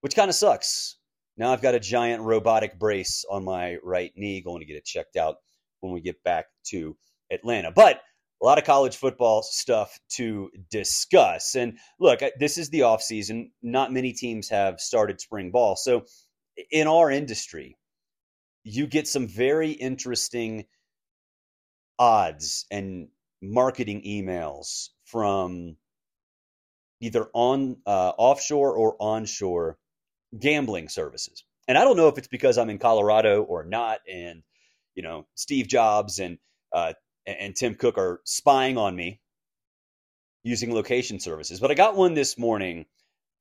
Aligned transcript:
which 0.00 0.14
kind 0.14 0.28
of 0.28 0.34
sucks. 0.34 0.96
Now 1.36 1.52
I've 1.52 1.62
got 1.62 1.74
a 1.74 1.80
giant 1.80 2.22
robotic 2.22 2.78
brace 2.78 3.24
on 3.30 3.44
my 3.44 3.76
right 3.82 4.12
knee, 4.16 4.40
going 4.40 4.60
to 4.60 4.66
get 4.66 4.76
it 4.76 4.84
checked 4.84 5.16
out 5.16 5.36
when 5.80 5.92
we 5.92 6.00
get 6.00 6.22
back 6.24 6.46
to 6.68 6.96
Atlanta. 7.30 7.70
But 7.70 8.00
a 8.40 8.44
lot 8.44 8.58
of 8.58 8.64
college 8.64 8.96
football 8.96 9.42
stuff 9.42 9.98
to 10.10 10.50
discuss. 10.70 11.54
And 11.54 11.78
look, 11.98 12.20
this 12.38 12.58
is 12.58 12.70
the 12.70 12.80
offseason. 12.80 13.50
Not 13.62 13.92
many 13.92 14.12
teams 14.12 14.48
have 14.50 14.80
started 14.80 15.20
spring 15.20 15.50
ball. 15.50 15.76
So 15.76 16.04
in 16.70 16.86
our 16.86 17.10
industry, 17.10 17.76
you 18.64 18.86
get 18.86 19.08
some 19.08 19.26
very 19.26 19.70
interesting 19.70 20.66
odds 21.98 22.66
and 22.70 23.08
marketing 23.42 24.02
emails 24.06 24.88
from 25.04 25.76
either 27.00 27.28
on 27.32 27.76
uh, 27.86 28.12
offshore 28.16 28.76
or 28.76 28.96
onshore 29.00 29.78
gambling 30.38 30.88
services. 30.88 31.44
And 31.66 31.76
I 31.76 31.84
don't 31.84 31.96
know 31.96 32.08
if 32.08 32.18
it's 32.18 32.28
because 32.28 32.58
I'm 32.58 32.70
in 32.70 32.78
Colorado 32.78 33.42
or 33.42 33.64
not, 33.64 34.00
and 34.10 34.42
you 34.94 35.02
know 35.02 35.26
Steve 35.34 35.68
Jobs 35.68 36.18
and 36.18 36.38
uh, 36.72 36.94
and 37.26 37.54
Tim 37.54 37.74
Cook 37.74 37.98
are 37.98 38.20
spying 38.24 38.78
on 38.78 38.96
me 38.96 39.20
using 40.42 40.72
location 40.72 41.20
services. 41.20 41.60
But 41.60 41.70
I 41.70 41.74
got 41.74 41.96
one 41.96 42.14
this 42.14 42.38
morning 42.38 42.86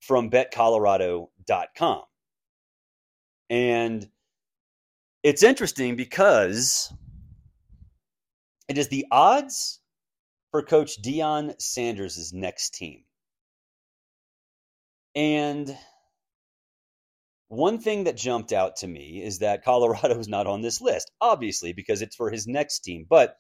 from 0.02 0.30
BetColorado.com, 0.30 2.02
and 3.50 4.10
it's 5.24 5.44
interesting 5.44 5.96
because 5.96 6.94
it 8.68 8.78
is 8.78 8.90
the 8.90 9.06
odds 9.10 9.80
for 10.52 10.64
Coach 10.64 11.02
Deion 11.02 11.60
Sanders' 11.62 12.34
next 12.34 12.74
team. 12.74 13.04
And 15.16 15.76
one 17.48 17.80
thing 17.80 18.06
that 18.06 18.18
jumped 18.18 18.52
out 18.52 18.78
to 18.78 18.88
me 18.88 19.22
is 19.24 19.40
that 19.40 19.64
Colorado 19.66 20.20
is 20.20 20.28
not 20.28 20.48
on 20.48 20.62
this 20.62 20.82
list, 20.82 21.12
obviously, 21.22 21.74
because 21.74 22.02
it's 22.02 22.16
for 22.16 22.30
his 22.30 22.48
next 22.48 22.80
team. 22.80 23.06
But 23.10 23.36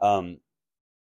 um, 0.00 0.38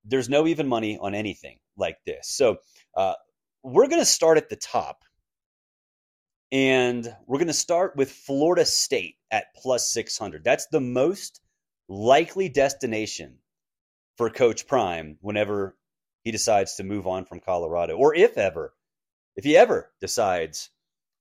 there's 0.05 0.29
no 0.29 0.47
even 0.47 0.69
money 0.69 0.99
on 1.01 1.15
anything 1.15 1.59
like 1.77 1.99
this. 2.07 2.29
So 2.29 2.59
uh, 2.97 3.15
we're 3.63 3.89
going 3.89 4.01
to 4.01 4.07
start 4.07 4.39
at 4.39 4.49
the 4.49 4.57
top. 4.57 5.05
And 6.53 7.07
we're 7.29 7.39
going 7.39 7.47
to 7.47 7.53
start 7.53 7.95
with 7.95 8.11
Florida 8.11 8.65
State 8.65 9.15
at 9.31 9.55
plus 9.55 9.93
600. 9.93 10.43
That's 10.43 10.67
the 10.67 10.81
most 10.81 11.41
likely 11.89 12.49
destination 12.49 13.39
for 14.17 14.31
Coach 14.31 14.67
Prime 14.67 15.17
whenever 15.21 15.77
he 16.25 16.33
decides 16.33 16.75
to 16.75 16.85
move 16.85 17.07
on 17.07 17.25
from 17.25 17.41
Colorado, 17.41 17.97
or 17.97 18.15
if 18.15 18.37
ever, 18.37 18.75
if 19.37 19.45
he 19.45 19.57
ever 19.57 19.91
decides 20.01 20.71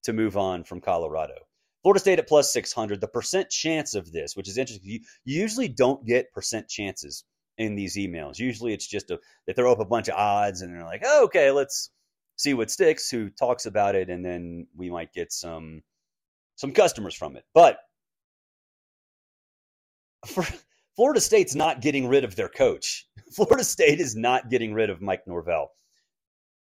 to 0.04 0.14
move 0.14 0.38
on 0.38 0.64
from 0.64 0.82
Colorado. 0.82 1.36
Florida 1.82 2.00
State 2.00 2.20
at 2.20 2.28
plus 2.28 2.52
600. 2.52 3.00
The 3.00 3.08
percent 3.08 3.50
chance 3.50 3.96
of 3.96 4.12
this, 4.12 4.36
which 4.36 4.50
is 4.50 4.58
interesting, 4.58 4.90
you, 4.90 5.00
you 5.24 5.42
usually 5.42 5.68
don't 5.68 6.06
get 6.06 6.32
percent 6.34 6.68
chances 6.68 7.24
in 7.58 7.76
these 7.76 7.96
emails. 7.96 8.40
Usually 8.40 8.74
it's 8.74 8.88
just 8.88 9.12
a, 9.12 9.20
they 9.46 9.54
throw 9.54 9.72
up 9.72 9.80
a 9.80 9.86
bunch 9.86 10.08
of 10.08 10.16
odds 10.16 10.62
and 10.62 10.74
they're 10.74 10.86
like, 10.86 11.04
oh, 11.06 11.26
okay, 11.26 11.52
let's 11.52 11.92
see 12.36 12.54
what 12.54 12.72
sticks, 12.72 13.10
who 13.10 13.30
talks 13.30 13.66
about 13.66 13.96
it, 13.96 14.10
and 14.10 14.26
then 14.26 14.68
we 14.76 14.90
might 14.90 15.14
get 15.14 15.32
some 15.32 15.82
some 16.56 16.72
customers 16.74 17.16
from 17.16 17.38
it. 17.38 17.46
But 17.54 17.78
for, 20.26 20.46
Florida 20.96 21.22
State's 21.22 21.56
not 21.56 21.82
getting 21.82 22.08
rid 22.08 22.26
of 22.26 22.36
their 22.36 22.50
coach. 22.50 23.08
Florida 23.36 23.64
State 23.64 24.02
is 24.02 24.16
not 24.16 24.50
getting 24.50 24.74
rid 24.74 24.90
of 24.90 25.02
Mike 25.02 25.26
Norvell. 25.28 25.72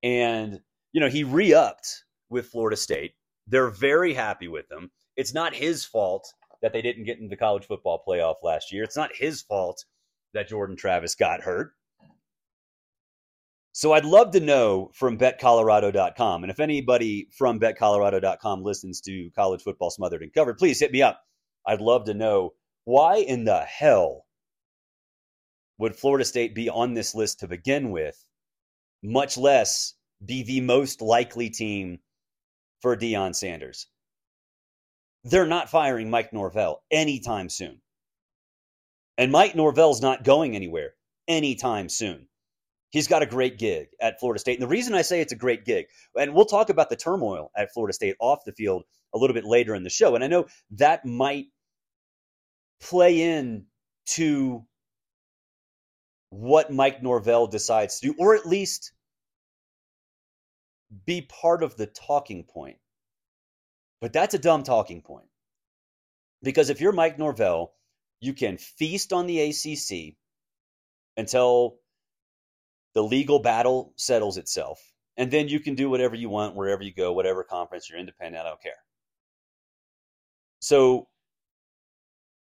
And, 0.03 0.59
you 0.91 1.01
know, 1.01 1.09
he 1.09 1.23
re 1.23 1.53
upped 1.53 2.03
with 2.29 2.47
Florida 2.47 2.77
State. 2.77 3.13
They're 3.49 3.69
very 3.69 4.13
happy 4.13 4.47
with 4.47 4.71
him. 4.71 4.91
It's 5.15 5.33
not 5.33 5.55
his 5.55 5.83
fault 5.83 6.33
that 6.61 6.71
they 6.73 6.81
didn't 6.81 7.05
get 7.05 7.19
in 7.19 7.29
the 7.29 7.37
college 7.37 7.65
football 7.65 8.03
playoff 8.07 8.35
last 8.43 8.71
year. 8.71 8.83
It's 8.83 8.97
not 8.97 9.15
his 9.15 9.41
fault 9.41 9.83
that 10.33 10.47
Jordan 10.47 10.75
Travis 10.75 11.15
got 11.15 11.41
hurt. 11.41 11.71
So 13.71 13.93
I'd 13.93 14.05
love 14.05 14.31
to 14.31 14.39
know 14.39 14.91
from 14.93 15.17
betcolorado.com. 15.17 16.43
And 16.43 16.51
if 16.51 16.59
anybody 16.59 17.27
from 17.31 17.59
betcolorado.com 17.59 18.63
listens 18.63 19.01
to 19.01 19.29
college 19.35 19.61
football 19.61 19.89
smothered 19.89 20.21
and 20.21 20.33
covered, 20.33 20.57
please 20.57 20.79
hit 20.79 20.91
me 20.91 21.01
up. 21.01 21.21
I'd 21.65 21.81
love 21.81 22.05
to 22.05 22.13
know 22.13 22.53
why 22.83 23.17
in 23.17 23.45
the 23.45 23.61
hell 23.61 24.25
would 25.77 25.95
Florida 25.95 26.25
State 26.25 26.53
be 26.53 26.69
on 26.69 26.93
this 26.93 27.15
list 27.15 27.39
to 27.39 27.47
begin 27.47 27.91
with, 27.91 28.21
much 29.01 29.37
less 29.37 29.93
be 30.23 30.43
the 30.43 30.61
most 30.61 31.01
likely 31.01 31.49
team 31.49 31.99
for 32.81 32.95
Deion 32.95 33.35
Sanders. 33.35 33.87
They're 35.23 35.45
not 35.45 35.69
firing 35.69 36.09
Mike 36.09 36.31
Norvell 36.31 36.81
anytime 36.89 37.49
soon. 37.49 37.81
And 39.17 39.31
Mike 39.31 39.55
Norvell's 39.55 40.01
not 40.01 40.23
going 40.23 40.55
anywhere 40.55 40.93
anytime 41.27 41.89
soon. 41.89 42.27
He's 42.91 43.07
got 43.07 43.21
a 43.21 43.27
great 43.27 43.59
gig 43.59 43.89
at 44.01 44.19
Florida 44.19 44.39
State. 44.39 44.53
And 44.53 44.63
the 44.63 44.67
reason 44.67 44.95
I 44.95 45.03
say 45.03 45.21
it's 45.21 45.33
a 45.33 45.37
great 45.37 45.65
gig, 45.65 45.87
and 46.17 46.33
we'll 46.33 46.45
talk 46.45 46.69
about 46.69 46.89
the 46.89 46.95
turmoil 46.95 47.51
at 47.55 47.71
Florida 47.73 47.93
State 47.93 48.15
off 48.19 48.45
the 48.45 48.53
field 48.53 48.83
a 49.13 49.17
little 49.17 49.33
bit 49.33 49.45
later 49.45 49.75
in 49.75 49.83
the 49.83 49.89
show. 49.89 50.15
And 50.15 50.23
I 50.23 50.27
know 50.27 50.47
that 50.71 51.05
might 51.05 51.47
play 52.81 53.21
in 53.21 53.65
to 54.07 54.65
what 56.29 56.71
Mike 56.71 57.03
Norvell 57.03 57.47
decides 57.47 57.99
to 57.99 58.07
do, 58.07 58.15
or 58.17 58.35
at 58.35 58.45
least 58.45 58.91
be 61.05 61.21
part 61.21 61.63
of 61.63 61.75
the 61.75 61.87
talking 61.87 62.43
point. 62.43 62.77
But 64.01 64.13
that's 64.13 64.33
a 64.33 64.39
dumb 64.39 64.63
talking 64.63 65.01
point. 65.01 65.27
Because 66.41 66.69
if 66.69 66.81
you're 66.81 66.93
Mike 66.93 67.19
Norvell, 67.19 67.73
you 68.21 68.33
can 68.33 68.57
feast 68.57 69.13
on 69.13 69.27
the 69.27 69.41
ACC 69.41 70.15
until 71.17 71.77
the 72.93 73.03
legal 73.03 73.39
battle 73.39 73.93
settles 73.97 74.37
itself. 74.37 74.79
And 75.17 75.29
then 75.29 75.49
you 75.49 75.59
can 75.59 75.75
do 75.75 75.89
whatever 75.89 76.15
you 76.15 76.29
want, 76.29 76.55
wherever 76.55 76.81
you 76.81 76.93
go, 76.93 77.11
whatever 77.11 77.43
conference 77.43 77.89
you're 77.89 77.99
independent, 77.99 78.45
I 78.45 78.49
don't 78.49 78.61
care. 78.61 78.71
So 80.61 81.07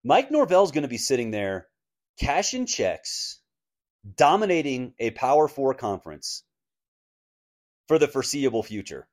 Mike 0.04 0.30
Norvell's 0.30 0.70
going 0.72 0.82
to 0.82 0.88
be 0.88 0.98
sitting 0.98 1.30
there 1.30 1.66
cashing 2.20 2.66
checks, 2.66 3.40
dominating 4.16 4.94
a 4.98 5.10
Power 5.10 5.48
Four 5.48 5.74
conference 5.74 6.44
for 7.90 7.98
the 7.98 8.06
foreseeable 8.06 8.62
future. 8.62 9.08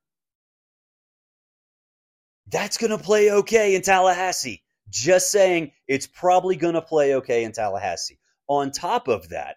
That's 2.52 2.78
going 2.78 2.96
to 2.96 3.04
play 3.04 3.32
okay 3.32 3.74
in 3.74 3.82
Tallahassee. 3.82 4.62
Just 4.88 5.32
saying, 5.32 5.72
it's 5.88 6.06
probably 6.06 6.56
going 6.56 6.76
to 6.76 6.82
play 6.84 7.16
okay 7.16 7.44
in 7.44 7.54
Tallahassee. 7.54 8.20
On 8.48 8.70
top 8.70 9.08
of 9.08 9.30
that, 9.30 9.56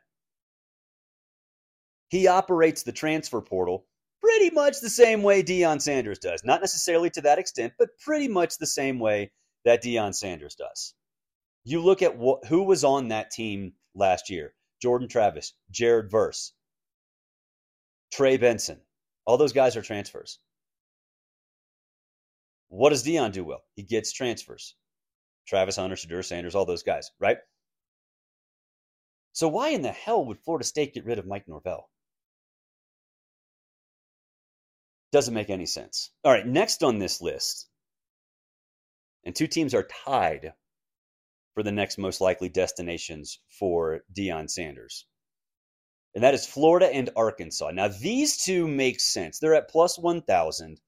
he 2.09 2.29
operates 2.29 2.83
the 2.83 2.93
transfer 2.93 3.43
portal 3.43 3.85
pretty 4.23 4.49
much 4.55 4.81
the 4.81 4.89
same 4.89 5.23
way 5.23 5.43
Deion 5.43 5.83
Sanders 5.83 6.19
does. 6.19 6.43
Not 6.43 6.63
necessarily 6.63 7.11
to 7.11 7.21
that 7.21 7.39
extent, 7.39 7.75
but 7.79 7.91
pretty 8.03 8.27
much 8.27 8.57
the 8.57 8.67
same 8.67 8.99
way 8.99 9.33
that 9.67 9.83
Deion 9.83 10.15
Sanders 10.15 10.55
does. 10.55 10.95
You 11.65 11.83
look 11.83 12.01
at 12.01 12.17
wh- 12.17 12.43
who 12.49 12.63
was 12.63 12.85
on 12.85 13.09
that 13.09 13.33
team 13.33 13.75
last 13.95 14.31
year 14.31 14.55
Jordan 14.81 15.09
Travis, 15.09 15.53
Jared 15.71 16.11
Verse, 16.11 16.55
Trey 18.11 18.39
Benson. 18.39 18.81
All 19.31 19.39
those 19.39 19.53
guys 19.53 19.77
are 19.77 19.83
transfers. 19.83 20.41
What 22.67 22.91
does 22.91 23.07
Deion 23.07 23.31
do 23.31 23.45
well? 23.45 23.63
He 23.77 23.85
gets 23.85 24.11
transfers. 24.11 24.75
Travis 25.47 25.77
Hunter, 25.77 25.95
Shedeur 25.95 26.25
Sanders, 26.25 26.57
all 26.57 26.65
those 26.65 26.83
guys, 26.83 27.13
right? 27.21 27.37
So 29.33 29.47
why 29.47 29.69
in 29.69 29.83
the 29.83 29.93
hell 29.93 30.25
would 30.25 30.41
Florida 30.41 30.65
State 30.65 30.95
get 30.95 31.05
rid 31.05 31.21
of 31.21 31.29
Mike 31.29 31.47
Norvell? 31.47 31.89
Doesn't 35.13 35.33
make 35.33 35.49
any 35.49 35.67
sense. 35.67 36.11
All 36.25 36.33
right, 36.33 36.45
next 36.45 36.83
on 36.83 36.99
this 36.99 37.21
list, 37.21 37.69
and 39.23 39.33
two 39.33 39.47
teams 39.47 39.75
are 39.75 39.87
tied 40.05 40.55
for 41.55 41.63
the 41.63 41.71
next 41.71 41.99
most 41.99 42.21
likely 42.21 42.49
destinations 42.49 43.39
for 43.61 44.01
Deion 44.13 44.51
Sanders. 44.51 45.07
And 46.15 46.25
that 46.25 46.35
is 46.35 46.47
Florida 46.47 46.87
and 46.87 47.11
Arkansas. 47.17 47.71
Now, 47.71 47.89
these 47.89 48.37
two 48.37 48.67
make 48.67 49.01
sense. 49.01 49.39
They're 49.39 49.55
at 49.55 49.71
plus 49.71 49.99
1,000. 49.99 50.81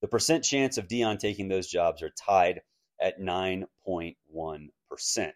The 0.00 0.08
percent 0.08 0.44
chance 0.44 0.78
of 0.78 0.88
Deion 0.88 1.18
taking 1.18 1.48
those 1.48 1.68
jobs 1.68 2.02
are 2.02 2.10
tied 2.10 2.62
at 3.00 3.20
9.1%. 3.20 5.32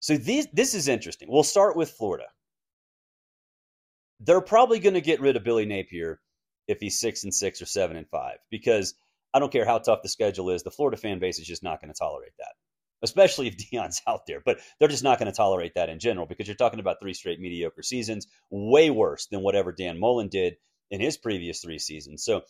So 0.00 0.16
these, 0.16 0.46
this 0.52 0.74
is 0.74 0.88
interesting. 0.88 1.28
We'll 1.30 1.42
start 1.42 1.76
with 1.76 1.90
Florida. 1.90 2.26
They're 4.20 4.40
probably 4.40 4.80
going 4.80 4.94
to 4.94 5.00
get 5.00 5.20
rid 5.20 5.36
of 5.36 5.44
Billy 5.44 5.66
Napier 5.66 6.20
if 6.68 6.78
he's 6.80 7.00
six 7.00 7.24
and 7.24 7.34
six 7.34 7.60
or 7.60 7.66
seven 7.66 7.96
and 7.96 8.08
five 8.08 8.38
because 8.50 8.94
I 9.32 9.38
don't 9.38 9.52
care 9.52 9.64
how 9.64 9.78
tough 9.78 10.02
the 10.02 10.08
schedule 10.08 10.50
is. 10.50 10.62
The 10.62 10.70
Florida 10.70 10.96
fan 10.96 11.18
base 11.18 11.38
is 11.38 11.46
just 11.46 11.62
not 11.62 11.80
going 11.80 11.92
to 11.92 11.98
tolerate 11.98 12.32
that, 12.38 12.54
especially 13.02 13.48
if 13.48 13.56
Deion's 13.72 14.02
out 14.06 14.26
there. 14.26 14.40
But 14.44 14.58
they're 14.78 14.88
just 14.88 15.04
not 15.04 15.18
going 15.18 15.30
to 15.30 15.36
tolerate 15.36 15.74
that 15.74 15.88
in 15.88 15.98
general 15.98 16.26
because 16.26 16.46
you're 16.46 16.56
talking 16.56 16.80
about 16.80 16.96
three 17.00 17.14
straight 17.14 17.40
mediocre 17.40 17.82
seasons, 17.82 18.26
way 18.50 18.90
worse 18.90 19.26
than 19.26 19.42
whatever 19.42 19.72
Dan 19.72 19.98
Mullen 19.98 20.28
did 20.28 20.56
in 20.90 21.00
his 21.00 21.16
previous 21.16 21.60
three 21.60 21.78
seasons. 21.78 22.24
So 22.24 22.42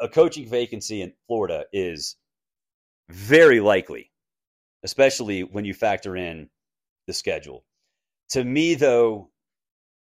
a 0.00 0.08
coaching 0.08 0.48
vacancy 0.48 1.02
in 1.02 1.12
Florida 1.26 1.64
is 1.72 2.16
very 3.08 3.60
likely, 3.60 4.10
especially 4.82 5.42
when 5.42 5.64
you 5.64 5.74
factor 5.74 6.16
in 6.16 6.50
the 7.06 7.12
schedule. 7.12 7.64
To 8.30 8.44
me, 8.44 8.74
though, 8.74 9.30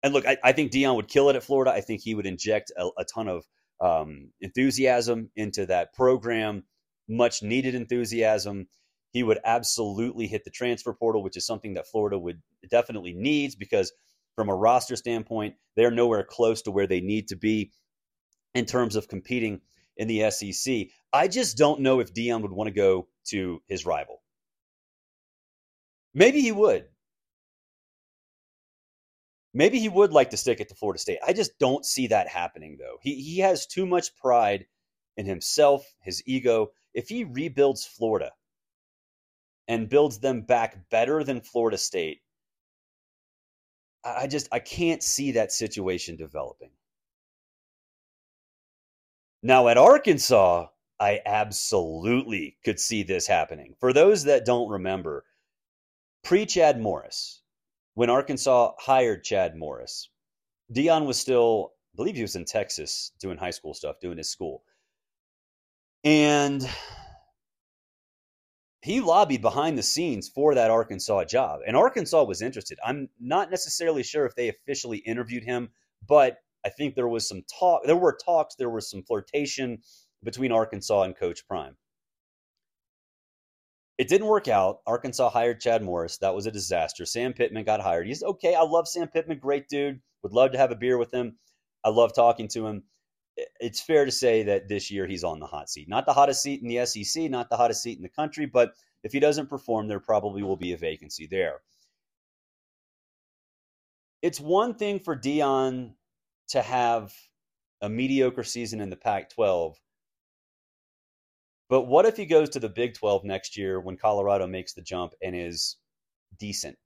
and 0.02 0.12
look, 0.12 0.26
I, 0.26 0.36
I 0.44 0.52
think 0.52 0.72
Deion 0.72 0.96
would 0.96 1.08
kill 1.08 1.30
it 1.30 1.36
at 1.36 1.42
Florida. 1.42 1.72
I 1.72 1.80
think 1.80 2.02
he 2.02 2.14
would 2.14 2.26
inject 2.26 2.70
a, 2.76 2.88
a 2.98 3.04
ton 3.04 3.28
of 3.28 3.44
um, 3.80 4.30
enthusiasm 4.40 5.30
into 5.36 5.66
that 5.66 5.94
program, 5.94 6.64
much 7.08 7.42
needed 7.42 7.74
enthusiasm. 7.74 8.68
He 9.12 9.22
would 9.22 9.38
absolutely 9.44 10.26
hit 10.26 10.44
the 10.44 10.50
transfer 10.50 10.92
portal, 10.92 11.22
which 11.22 11.36
is 11.36 11.46
something 11.46 11.74
that 11.74 11.88
Florida 11.88 12.18
would 12.18 12.40
definitely 12.70 13.12
needs 13.12 13.56
because 13.56 13.92
from 14.36 14.48
a 14.48 14.54
roster 14.54 14.96
standpoint, 14.96 15.56
they're 15.76 15.90
nowhere 15.90 16.24
close 16.24 16.62
to 16.62 16.70
where 16.70 16.86
they 16.86 17.00
need 17.00 17.28
to 17.28 17.36
be 17.36 17.72
in 18.54 18.66
terms 18.66 18.96
of 18.96 19.08
competing 19.08 19.60
in 19.96 20.08
the 20.08 20.30
SEC. 20.30 20.88
I 21.12 21.28
just 21.28 21.56
don't 21.56 21.80
know 21.80 22.00
if 22.00 22.14
Deion 22.14 22.42
would 22.42 22.52
want 22.52 22.68
to 22.68 22.74
go 22.74 23.08
to 23.26 23.62
his 23.66 23.84
rival. 23.84 24.22
Maybe 26.14 26.40
he 26.40 26.52
would. 26.52 26.86
Maybe 29.52 29.80
he 29.80 29.88
would 29.88 30.12
like 30.12 30.30
to 30.30 30.36
stick 30.36 30.60
it 30.60 30.68
to 30.68 30.74
Florida 30.74 31.00
State. 31.00 31.18
I 31.26 31.32
just 31.32 31.58
don't 31.58 31.84
see 31.84 32.06
that 32.08 32.28
happening, 32.28 32.76
though. 32.78 32.98
He 33.02 33.16
he 33.16 33.38
has 33.40 33.66
too 33.66 33.84
much 33.84 34.16
pride 34.16 34.66
in 35.16 35.26
himself, 35.26 35.84
his 36.00 36.22
ego. 36.26 36.68
If 36.94 37.08
he 37.08 37.24
rebuilds 37.24 37.84
Florida 37.84 38.30
and 39.70 39.88
builds 39.88 40.18
them 40.18 40.40
back 40.40 40.90
better 40.90 41.22
than 41.22 41.40
Florida 41.40 41.78
State, 41.78 42.22
I 44.04 44.26
just 44.26 44.48
I 44.50 44.58
can't 44.58 45.00
see 45.00 45.30
that 45.32 45.52
situation 45.52 46.16
developing. 46.16 46.70
Now 49.44 49.68
at 49.68 49.78
Arkansas, 49.78 50.66
I 50.98 51.20
absolutely 51.24 52.56
could 52.64 52.80
see 52.80 53.04
this 53.04 53.28
happening. 53.28 53.76
For 53.78 53.92
those 53.92 54.24
that 54.24 54.44
don't 54.44 54.68
remember, 54.68 55.24
pre 56.24 56.46
Chad 56.46 56.80
Morris, 56.80 57.40
when 57.94 58.10
Arkansas 58.10 58.72
hired 58.80 59.22
Chad 59.22 59.54
Morris, 59.54 60.08
Deion 60.72 61.06
was 61.06 61.16
still, 61.16 61.74
I 61.94 61.96
believe 61.96 62.16
he 62.16 62.22
was 62.22 62.34
in 62.34 62.44
Texas 62.44 63.12
doing 63.20 63.38
high 63.38 63.52
school 63.52 63.74
stuff, 63.74 64.00
doing 64.00 64.18
his 64.18 64.30
school. 64.30 64.64
And 66.02 66.68
he 68.82 69.00
lobbied 69.00 69.42
behind 69.42 69.76
the 69.76 69.82
scenes 69.82 70.28
for 70.28 70.54
that 70.54 70.70
Arkansas 70.70 71.24
job. 71.24 71.60
And 71.66 71.76
Arkansas 71.76 72.24
was 72.24 72.40
interested. 72.40 72.78
I'm 72.84 73.08
not 73.20 73.50
necessarily 73.50 74.02
sure 74.02 74.24
if 74.24 74.34
they 74.34 74.48
officially 74.48 74.98
interviewed 74.98 75.44
him, 75.44 75.70
but 76.06 76.38
I 76.64 76.70
think 76.70 76.94
there 76.94 77.08
was 77.08 77.28
some 77.28 77.42
talk. 77.42 77.82
There 77.84 77.96
were 77.96 78.16
talks. 78.24 78.54
There 78.54 78.70
was 78.70 78.90
some 78.90 79.02
flirtation 79.02 79.82
between 80.22 80.52
Arkansas 80.52 81.02
and 81.02 81.16
Coach 81.16 81.46
Prime. 81.46 81.76
It 83.98 84.08
didn't 84.08 84.28
work 84.28 84.48
out. 84.48 84.78
Arkansas 84.86 85.28
hired 85.28 85.60
Chad 85.60 85.82
Morris. 85.82 86.16
That 86.18 86.34
was 86.34 86.46
a 86.46 86.50
disaster. 86.50 87.04
Sam 87.04 87.34
Pittman 87.34 87.64
got 87.64 87.82
hired. 87.82 88.06
He's 88.06 88.22
okay. 88.22 88.54
I 88.54 88.62
love 88.62 88.88
Sam 88.88 89.08
Pittman. 89.08 89.38
Great 89.38 89.68
dude. 89.68 90.00
Would 90.22 90.32
love 90.32 90.52
to 90.52 90.58
have 90.58 90.70
a 90.70 90.76
beer 90.76 90.96
with 90.96 91.12
him. 91.12 91.36
I 91.84 91.90
love 91.90 92.14
talking 92.14 92.48
to 92.48 92.66
him. 92.66 92.84
It's 93.60 93.80
fair 93.80 94.04
to 94.04 94.10
say 94.10 94.42
that 94.44 94.68
this 94.68 94.90
year 94.90 95.06
he's 95.06 95.24
on 95.24 95.40
the 95.40 95.46
hot 95.46 95.68
seat. 95.68 95.88
Not 95.88 96.06
the 96.06 96.12
hottest 96.12 96.42
seat 96.42 96.62
in 96.62 96.68
the 96.68 96.84
SEC, 96.86 97.30
not 97.30 97.50
the 97.50 97.56
hottest 97.56 97.82
seat 97.82 97.96
in 97.96 98.02
the 98.02 98.08
country, 98.08 98.46
but 98.46 98.72
if 99.02 99.12
he 99.12 99.20
doesn't 99.20 99.48
perform, 99.48 99.88
there 99.88 100.00
probably 100.00 100.42
will 100.42 100.56
be 100.56 100.72
a 100.72 100.76
vacancy 100.76 101.26
there. 101.26 101.60
It's 104.22 104.40
one 104.40 104.74
thing 104.74 105.00
for 105.00 105.16
Deion 105.16 105.94
to 106.48 106.62
have 106.62 107.14
a 107.80 107.88
mediocre 107.88 108.44
season 108.44 108.80
in 108.80 108.90
the 108.90 108.96
Pac 108.96 109.30
12. 109.30 109.76
But 111.68 111.82
what 111.82 112.04
if 112.04 112.16
he 112.16 112.26
goes 112.26 112.50
to 112.50 112.60
the 112.60 112.68
Big 112.68 112.94
12 112.94 113.24
next 113.24 113.56
year 113.56 113.80
when 113.80 113.96
Colorado 113.96 114.46
makes 114.46 114.74
the 114.74 114.82
jump 114.82 115.14
and 115.22 115.34
is 115.34 115.76
decent? 116.38 116.76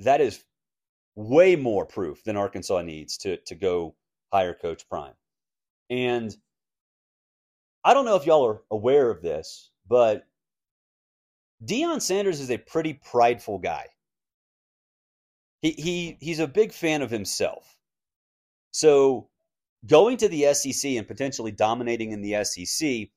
That 0.00 0.20
is 0.20 0.42
way 1.14 1.54
more 1.54 1.86
proof 1.86 2.24
than 2.24 2.36
Arkansas 2.36 2.82
needs 2.82 3.18
to, 3.18 3.36
to 3.46 3.54
go 3.54 3.94
hire 4.34 4.54
Coach 4.54 4.88
Prime. 4.88 5.14
And 5.90 6.36
I 7.84 7.94
don't 7.94 8.04
know 8.04 8.16
if 8.16 8.26
y'all 8.26 8.44
are 8.46 8.62
aware 8.68 9.08
of 9.08 9.22
this, 9.22 9.70
but 9.88 10.26
Deion 11.64 12.02
Sanders 12.02 12.40
is 12.40 12.50
a 12.50 12.58
pretty 12.58 12.94
prideful 12.94 13.58
guy. 13.58 13.86
He, 15.62 15.70
he 15.70 16.18
he's 16.20 16.40
a 16.40 16.48
big 16.48 16.72
fan 16.72 17.00
of 17.00 17.12
himself. 17.12 17.76
So 18.72 19.28
going 19.86 20.16
to 20.16 20.28
the 20.28 20.52
SEC 20.52 20.92
and 20.92 21.06
potentially 21.06 21.52
dominating 21.52 22.10
in 22.10 22.20
the 22.20 22.44
SEC 22.44 23.08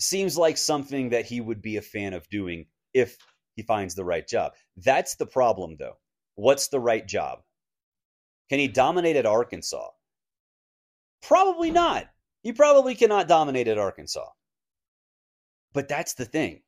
seems 0.00 0.38
like 0.38 0.56
something 0.56 1.10
that 1.10 1.26
he 1.26 1.42
would 1.42 1.60
be 1.60 1.76
a 1.76 1.82
fan 1.82 2.14
of 2.14 2.26
doing 2.30 2.64
if 2.94 3.18
he 3.56 3.62
finds 3.62 3.94
the 3.94 4.04
right 4.04 4.26
job. 4.26 4.52
That's 4.78 5.16
the 5.16 5.26
problem, 5.26 5.76
though. 5.78 5.98
What's 6.36 6.68
the 6.68 6.80
right 6.80 7.06
job? 7.06 7.42
Can 8.48 8.58
he 8.58 8.68
dominate 8.68 9.16
at 9.16 9.26
Arkansas? 9.26 9.88
Probably 11.22 11.70
not. 11.70 12.06
He 12.42 12.52
probably 12.52 12.94
cannot 12.94 13.28
dominate 13.28 13.68
at 13.68 13.78
Arkansas. 13.78 14.28
But 15.72 15.88
that's 15.88 16.14
the 16.14 16.24
thing. 16.24 16.62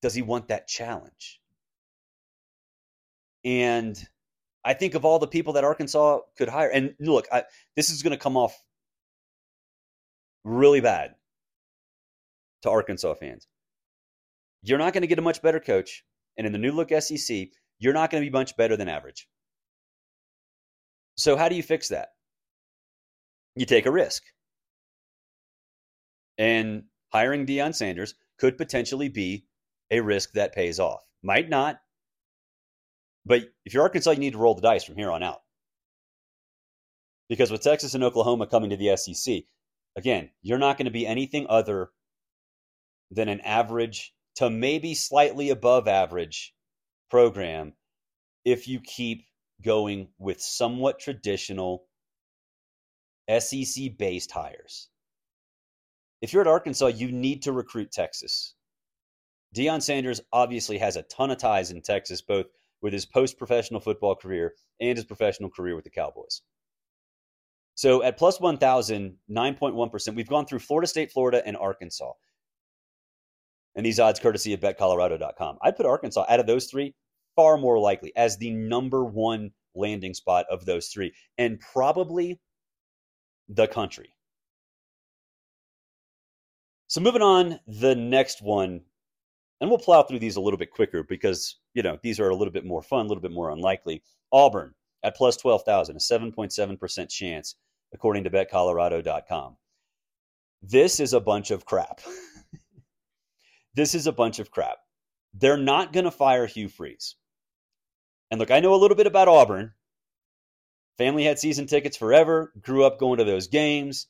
Does 0.00 0.14
he 0.14 0.22
want 0.22 0.48
that 0.48 0.66
challenge? 0.66 1.40
And 3.44 4.02
I 4.64 4.72
think 4.74 4.94
of 4.94 5.04
all 5.04 5.18
the 5.18 5.26
people 5.26 5.52
that 5.54 5.64
Arkansas 5.64 6.20
could 6.36 6.48
hire, 6.48 6.70
and 6.70 6.94
look, 6.98 7.26
I, 7.30 7.44
this 7.76 7.90
is 7.90 8.02
going 8.02 8.12
to 8.12 8.18
come 8.18 8.36
off 8.36 8.58
really 10.44 10.80
bad 10.80 11.14
to 12.62 12.70
Arkansas 12.70 13.14
fans. 13.14 13.46
You're 14.62 14.78
not 14.78 14.94
going 14.94 15.02
to 15.02 15.06
get 15.06 15.18
a 15.18 15.22
much 15.22 15.42
better 15.42 15.60
coach, 15.60 16.04
and 16.38 16.46
in 16.46 16.52
the 16.52 16.58
new 16.58 16.72
look 16.72 16.90
SEC, 16.90 17.48
you're 17.78 17.92
not 17.92 18.10
going 18.10 18.22
to 18.24 18.30
be 18.30 18.32
much 18.32 18.56
better 18.56 18.76
than 18.76 18.88
average. 18.88 19.28
So, 21.16 21.36
how 21.36 21.48
do 21.48 21.54
you 21.54 21.62
fix 21.62 21.88
that? 21.88 22.08
You 23.56 23.66
take 23.66 23.86
a 23.86 23.92
risk. 23.92 24.22
And 26.38 26.84
hiring 27.12 27.46
Deion 27.46 27.74
Sanders 27.74 28.14
could 28.38 28.58
potentially 28.58 29.08
be 29.08 29.46
a 29.90 30.00
risk 30.00 30.32
that 30.32 30.54
pays 30.54 30.80
off. 30.80 31.02
Might 31.22 31.48
not. 31.48 31.80
But 33.24 33.42
if 33.64 33.72
you're 33.72 33.84
Arkansas, 33.84 34.10
you 34.12 34.18
need 34.18 34.32
to 34.32 34.38
roll 34.38 34.54
the 34.54 34.62
dice 34.62 34.84
from 34.84 34.96
here 34.96 35.10
on 35.10 35.22
out. 35.22 35.40
Because 37.28 37.50
with 37.50 37.62
Texas 37.62 37.94
and 37.94 38.04
Oklahoma 38.04 38.46
coming 38.46 38.70
to 38.70 38.76
the 38.76 38.96
SEC, 38.96 39.44
again, 39.96 40.30
you're 40.42 40.58
not 40.58 40.76
going 40.76 40.86
to 40.86 40.90
be 40.90 41.06
anything 41.06 41.46
other 41.48 41.90
than 43.10 43.28
an 43.28 43.40
average 43.40 44.12
to 44.36 44.50
maybe 44.50 44.94
slightly 44.94 45.50
above 45.50 45.88
average 45.88 46.54
program 47.10 47.72
if 48.44 48.68
you 48.68 48.80
keep 48.80 49.24
going 49.64 50.08
with 50.18 50.40
somewhat 50.40 50.98
traditional 50.98 51.86
SEC 53.38 53.96
based 53.98 54.30
hires. 54.30 54.88
If 56.20 56.32
you're 56.32 56.42
at 56.42 56.48
Arkansas, 56.48 56.86
you 56.86 57.10
need 57.10 57.42
to 57.42 57.52
recruit 57.52 57.92
Texas. 57.92 58.54
Deion 59.54 59.82
Sanders 59.82 60.20
obviously 60.32 60.78
has 60.78 60.96
a 60.96 61.02
ton 61.02 61.30
of 61.30 61.38
ties 61.38 61.70
in 61.70 61.80
Texas, 61.80 62.22
both 62.22 62.46
with 62.82 62.92
his 62.92 63.06
post 63.06 63.38
professional 63.38 63.80
football 63.80 64.14
career 64.14 64.54
and 64.80 64.96
his 64.98 65.04
professional 65.04 65.50
career 65.50 65.74
with 65.74 65.84
the 65.84 65.90
Cowboys. 65.90 66.42
So 67.76 68.02
at 68.02 68.18
plus 68.18 68.40
1,000, 68.40 69.16
9.1%, 69.30 70.14
we've 70.14 70.28
gone 70.28 70.46
through 70.46 70.60
Florida 70.60 70.86
State, 70.86 71.10
Florida, 71.10 71.42
and 71.44 71.56
Arkansas. 71.56 72.12
And 73.74 73.84
these 73.84 73.98
odds 73.98 74.20
courtesy 74.20 74.52
of 74.52 74.60
betcolorado.com. 74.60 75.58
I'd 75.62 75.76
put 75.76 75.86
Arkansas 75.86 76.26
out 76.28 76.40
of 76.40 76.46
those 76.46 76.66
three 76.66 76.94
far 77.36 77.56
more 77.56 77.78
likely 77.78 78.12
as 78.16 78.36
the 78.36 78.50
number 78.50 79.04
one 79.04 79.50
landing 79.74 80.14
spot 80.14 80.46
of 80.50 80.64
those 80.64 80.88
three, 80.88 81.12
and 81.38 81.60
probably 81.60 82.40
the 83.48 83.66
country. 83.66 84.10
So 86.86 87.00
moving 87.00 87.22
on, 87.22 87.58
the 87.66 87.94
next 87.94 88.42
one, 88.42 88.80
and 89.60 89.70
we'll 89.70 89.78
plow 89.78 90.02
through 90.02 90.18
these 90.18 90.36
a 90.36 90.40
little 90.40 90.58
bit 90.58 90.70
quicker 90.70 91.02
because 91.02 91.56
you 91.74 91.82
know 91.82 91.98
these 92.02 92.20
are 92.20 92.28
a 92.28 92.36
little 92.36 92.52
bit 92.52 92.64
more 92.64 92.82
fun, 92.82 93.06
a 93.06 93.08
little 93.08 93.22
bit 93.22 93.32
more 93.32 93.50
unlikely. 93.50 94.02
Auburn 94.32 94.74
at 95.02 95.16
plus 95.16 95.36
twelve 95.36 95.62
thousand, 95.64 95.96
a 95.96 96.00
seven 96.00 96.30
point 96.32 96.52
seven 96.52 96.76
percent 96.76 97.10
chance, 97.10 97.56
according 97.92 98.24
to 98.24 98.30
BetColorado.com. 98.30 99.56
This 100.62 101.00
is 101.00 101.12
a 101.12 101.20
bunch 101.20 101.50
of 101.50 101.64
crap. 101.64 102.00
this 103.74 103.94
is 103.94 104.06
a 104.06 104.12
bunch 104.12 104.38
of 104.38 104.50
crap. 104.50 104.78
They're 105.34 105.56
not 105.56 105.92
going 105.92 106.04
to 106.04 106.10
fire 106.10 106.46
Hugh 106.46 106.68
Freeze. 106.68 107.16
And 108.30 108.40
look, 108.40 108.50
I 108.50 108.60
know 108.60 108.74
a 108.74 108.76
little 108.76 108.96
bit 108.96 109.06
about 109.06 109.28
Auburn. 109.28 109.72
Family 110.98 111.24
had 111.24 111.38
season 111.38 111.66
tickets 111.66 111.96
forever, 111.96 112.52
grew 112.60 112.84
up 112.84 112.98
going 112.98 113.18
to 113.18 113.24
those 113.24 113.48
games. 113.48 114.06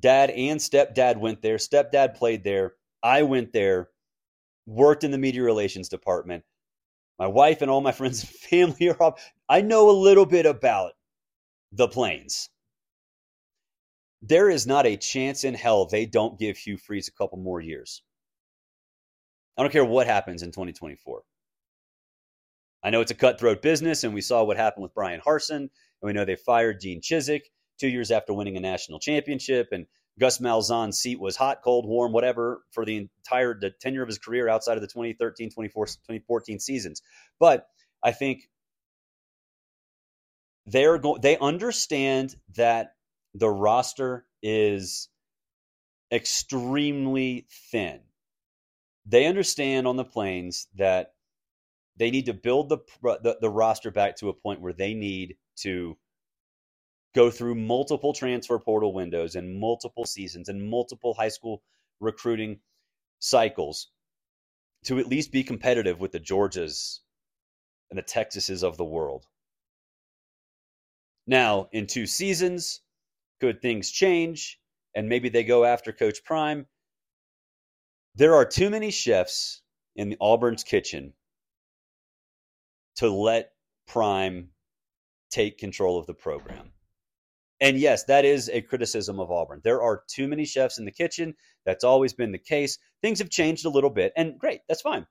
Dad 0.00 0.30
and 0.30 0.60
stepdad 0.60 1.16
went 1.18 1.40
there. 1.40 1.56
Stepdad 1.56 2.14
played 2.14 2.44
there. 2.44 2.74
I 3.02 3.22
went 3.22 3.52
there, 3.52 3.88
worked 4.66 5.04
in 5.04 5.10
the 5.10 5.18
media 5.18 5.42
relations 5.42 5.88
department. 5.88 6.44
My 7.18 7.26
wife 7.26 7.62
and 7.62 7.70
all 7.70 7.80
my 7.80 7.92
friends 8.00 8.22
and 8.22 8.30
family 8.30 8.88
are 8.90 9.02
up. 9.02 9.18
I 9.48 9.62
know 9.62 9.90
a 9.90 9.92
little 9.92 10.26
bit 10.26 10.46
about 10.46 10.92
the 11.72 11.88
plains. 11.88 12.50
There 14.20 14.48
is 14.48 14.66
not 14.66 14.86
a 14.86 14.96
chance 14.96 15.44
in 15.44 15.54
hell 15.54 15.86
they 15.86 16.06
don't 16.06 16.38
give 16.38 16.56
Hugh 16.56 16.78
Freeze 16.78 17.08
a 17.08 17.12
couple 17.12 17.38
more 17.38 17.60
years. 17.60 18.02
I 19.56 19.62
don't 19.62 19.70
care 19.70 19.84
what 19.84 20.06
happens 20.06 20.42
in 20.42 20.50
2024. 20.50 21.22
I 22.84 22.90
know 22.90 23.00
it's 23.00 23.10
a 23.10 23.14
cutthroat 23.14 23.62
business, 23.62 24.04
and 24.04 24.12
we 24.12 24.20
saw 24.20 24.44
what 24.44 24.58
happened 24.58 24.82
with 24.82 24.92
Bryan 24.92 25.22
Harsin, 25.26 25.56
and 25.56 25.70
we 26.02 26.12
know 26.12 26.26
they 26.26 26.36
fired 26.36 26.80
Gene 26.80 27.00
Chizik 27.00 27.40
two 27.80 27.88
years 27.88 28.10
after 28.10 28.34
winning 28.34 28.58
a 28.58 28.60
national 28.60 29.00
championship, 29.00 29.68
and 29.72 29.86
Gus 30.20 30.38
Malzahn's 30.38 30.98
seat 30.98 31.18
was 31.18 31.34
hot, 31.34 31.62
cold, 31.64 31.86
warm, 31.86 32.12
whatever 32.12 32.62
for 32.72 32.84
the 32.84 32.96
entire 32.98 33.58
the 33.58 33.70
tenure 33.70 34.02
of 34.02 34.08
his 34.08 34.18
career 34.18 34.48
outside 34.48 34.76
of 34.76 34.82
the 34.82 34.86
2013, 34.86 35.48
2014 35.48 36.60
seasons. 36.60 37.00
But 37.40 37.66
I 38.02 38.12
think 38.12 38.42
they're 40.66 41.00
they 41.20 41.38
understand 41.38 42.36
that 42.54 42.94
the 43.32 43.50
roster 43.50 44.26
is 44.42 45.08
extremely 46.12 47.46
thin. 47.70 48.00
They 49.06 49.26
understand 49.26 49.88
on 49.88 49.96
the 49.96 50.04
plains 50.04 50.68
that 50.76 51.13
they 51.96 52.10
need 52.10 52.26
to 52.26 52.34
build 52.34 52.68
the, 52.68 52.78
the, 53.02 53.38
the 53.40 53.50
roster 53.50 53.90
back 53.90 54.16
to 54.16 54.28
a 54.28 54.34
point 54.34 54.60
where 54.60 54.72
they 54.72 54.94
need 54.94 55.36
to 55.56 55.96
go 57.14 57.30
through 57.30 57.54
multiple 57.54 58.12
transfer 58.12 58.58
portal 58.58 58.92
windows 58.92 59.36
and 59.36 59.58
multiple 59.60 60.04
seasons 60.04 60.48
and 60.48 60.68
multiple 60.68 61.14
high 61.14 61.28
school 61.28 61.62
recruiting 62.00 62.58
cycles 63.20 63.90
to 64.84 64.98
at 64.98 65.06
least 65.06 65.32
be 65.32 65.44
competitive 65.44 66.00
with 66.00 66.12
the 66.12 66.20
Georgias 66.20 67.00
and 67.90 67.98
the 67.98 68.02
Texases 68.02 68.64
of 68.64 68.76
the 68.76 68.84
world. 68.84 69.26
Now, 71.26 71.68
in 71.72 71.86
two 71.86 72.06
seasons, 72.06 72.80
could 73.40 73.62
things 73.62 73.90
change 73.90 74.60
and 74.94 75.08
maybe 75.08 75.28
they 75.28 75.44
go 75.44 75.64
after 75.64 75.92
Coach 75.92 76.24
Prime? 76.24 76.66
There 78.16 78.34
are 78.34 78.44
too 78.44 78.68
many 78.68 78.90
chefs 78.90 79.62
in 79.96 80.10
the 80.10 80.16
Auburn's 80.20 80.64
kitchen 80.64 81.14
to 82.96 83.10
let 83.10 83.50
Prime 83.86 84.48
take 85.30 85.58
control 85.58 85.98
of 85.98 86.06
the 86.06 86.14
program. 86.14 86.70
And 87.60 87.78
yes, 87.78 88.04
that 88.04 88.24
is 88.24 88.50
a 88.50 88.60
criticism 88.60 89.20
of 89.20 89.30
Auburn. 89.30 89.60
There 89.64 89.82
are 89.82 90.02
too 90.08 90.28
many 90.28 90.44
chefs 90.44 90.78
in 90.78 90.84
the 90.84 90.90
kitchen. 90.90 91.34
That's 91.64 91.84
always 91.84 92.12
been 92.12 92.32
the 92.32 92.38
case. 92.38 92.78
Things 93.00 93.18
have 93.20 93.30
changed 93.30 93.64
a 93.64 93.70
little 93.70 93.90
bit, 93.90 94.12
and 94.16 94.38
great, 94.38 94.60
that's 94.68 94.82
fine. 94.82 95.06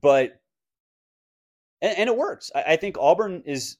But, 0.00 0.40
and, 1.80 1.96
and 1.98 2.08
it 2.08 2.16
works. 2.16 2.50
I, 2.54 2.62
I 2.68 2.76
think 2.76 2.96
Auburn 2.98 3.42
is 3.46 3.78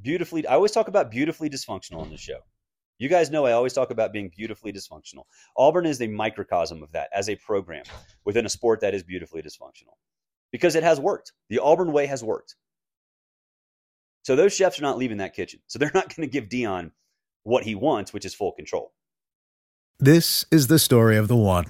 beautifully, 0.00 0.46
I 0.46 0.54
always 0.54 0.72
talk 0.72 0.88
about 0.88 1.10
beautifully 1.10 1.48
dysfunctional 1.48 2.00
on 2.00 2.10
the 2.10 2.16
show. 2.16 2.40
You 2.98 3.08
guys 3.08 3.30
know 3.30 3.46
I 3.46 3.52
always 3.52 3.72
talk 3.72 3.90
about 3.90 4.12
being 4.12 4.30
beautifully 4.36 4.72
dysfunctional. 4.72 5.24
Auburn 5.56 5.86
is 5.86 6.00
a 6.00 6.06
microcosm 6.06 6.82
of 6.82 6.92
that 6.92 7.08
as 7.14 7.28
a 7.28 7.36
program 7.36 7.84
within 8.24 8.46
a 8.46 8.48
sport 8.48 8.80
that 8.80 8.94
is 8.94 9.02
beautifully 9.02 9.42
dysfunctional 9.42 9.94
because 10.52 10.76
it 10.76 10.84
has 10.84 11.00
worked. 11.00 11.32
The 11.48 11.58
Auburn 11.58 11.92
way 11.92 12.06
has 12.06 12.22
worked. 12.22 12.54
So 14.22 14.36
those 14.36 14.54
chefs 14.54 14.78
are 14.78 14.82
not 14.82 14.98
leaving 14.98 15.16
that 15.16 15.34
kitchen. 15.34 15.60
So 15.66 15.78
they're 15.78 15.90
not 15.92 16.14
going 16.14 16.28
to 16.28 16.32
give 16.32 16.48
Deion 16.48 16.92
what 17.42 17.64
he 17.64 17.74
wants, 17.74 18.12
which 18.12 18.24
is 18.24 18.34
full 18.34 18.52
control. 18.52 18.92
This 19.98 20.44
is 20.50 20.68
the 20.68 20.78
story 20.78 21.16
of 21.16 21.28
the 21.28 21.36
one. 21.36 21.66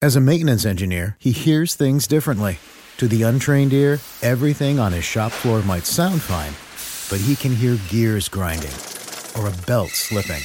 As 0.00 0.16
a 0.16 0.20
maintenance 0.20 0.64
engineer, 0.64 1.16
he 1.20 1.32
hears 1.32 1.74
things 1.74 2.06
differently. 2.06 2.58
To 2.98 3.08
the 3.08 3.22
untrained 3.22 3.72
ear, 3.72 4.00
everything 4.22 4.78
on 4.78 4.92
his 4.92 5.04
shop 5.04 5.32
floor 5.32 5.62
might 5.62 5.86
sound 5.86 6.22
fine, 6.22 6.52
but 7.10 7.24
he 7.24 7.36
can 7.36 7.54
hear 7.54 7.78
gears 7.88 8.28
grinding 8.28 8.72
or 9.38 9.48
a 9.48 9.66
belt 9.66 9.90
slipping. 9.90 10.42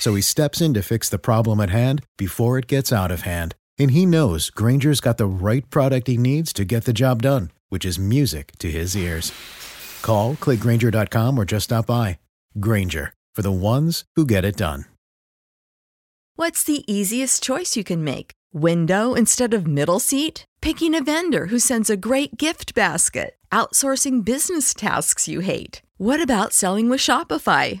So 0.00 0.14
he 0.14 0.22
steps 0.22 0.60
in 0.60 0.74
to 0.74 0.82
fix 0.82 1.08
the 1.08 1.18
problem 1.18 1.60
at 1.60 1.70
hand 1.70 2.02
before 2.16 2.58
it 2.58 2.66
gets 2.66 2.92
out 2.92 3.10
of 3.10 3.22
hand. 3.22 3.54
And 3.80 3.92
he 3.92 4.04
knows 4.04 4.50
Grainger's 4.50 5.00
got 5.00 5.16
the 5.16 5.24
right 5.24 5.68
product 5.70 6.06
he 6.06 6.18
needs 6.18 6.52
to 6.52 6.66
get 6.66 6.84
the 6.84 6.92
job 6.92 7.22
done, 7.22 7.50
which 7.70 7.86
is 7.86 7.98
music 7.98 8.52
to 8.58 8.70
his 8.70 8.94
ears. 8.94 9.32
Call, 10.02 10.34
clickgrainger.com, 10.34 11.38
or 11.38 11.46
just 11.46 11.64
stop 11.64 11.86
by. 11.86 12.18
Grainger, 12.60 13.14
for 13.34 13.40
the 13.40 13.50
ones 13.50 14.04
who 14.16 14.26
get 14.26 14.44
it 14.44 14.58
done. 14.58 14.84
What's 16.36 16.62
the 16.62 16.84
easiest 16.86 17.42
choice 17.42 17.74
you 17.74 17.82
can 17.82 18.04
make? 18.04 18.32
Window 18.52 19.14
instead 19.14 19.54
of 19.54 19.66
middle 19.66 19.98
seat? 19.98 20.44
Picking 20.60 20.94
a 20.94 21.02
vendor 21.02 21.46
who 21.46 21.58
sends 21.58 21.88
a 21.88 21.96
great 21.96 22.36
gift 22.36 22.74
basket? 22.74 23.36
Outsourcing 23.50 24.22
business 24.22 24.74
tasks 24.74 25.26
you 25.26 25.40
hate? 25.40 25.80
What 25.96 26.22
about 26.22 26.52
selling 26.52 26.90
with 26.90 27.00
Shopify? 27.00 27.80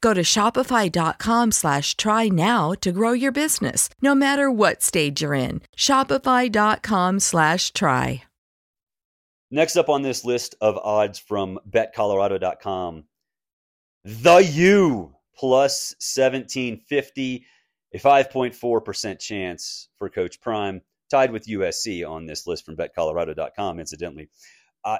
Go 0.00 0.12
to 0.14 0.22
shopify.com 0.22 1.52
slash 1.52 1.96
try 1.96 2.28
now 2.28 2.72
to 2.80 2.92
grow 2.92 3.12
your 3.12 3.32
business, 3.32 3.88
no 4.02 4.14
matter 4.14 4.50
what 4.50 4.82
stage 4.82 5.22
you're 5.22 5.34
in. 5.34 5.62
Shopify.com 5.76 7.20
slash 7.20 7.72
try. 7.72 8.24
Next 9.50 9.76
up 9.76 9.88
on 9.88 10.02
this 10.02 10.24
list 10.24 10.56
of 10.60 10.76
odds 10.76 11.18
from 11.18 11.60
betcolorado.com, 11.70 13.04
the 14.04 14.38
U 14.38 15.14
plus 15.36 15.94
1750, 16.00 17.46
a 17.94 17.98
5.4% 17.98 19.18
chance 19.20 19.88
for 19.96 20.08
Coach 20.08 20.40
Prime, 20.40 20.80
tied 21.10 21.30
with 21.30 21.46
USC 21.46 22.08
on 22.08 22.26
this 22.26 22.46
list 22.46 22.64
from 22.64 22.76
betcolorado.com, 22.76 23.78
incidentally. 23.78 24.28
Uh, 24.84 24.98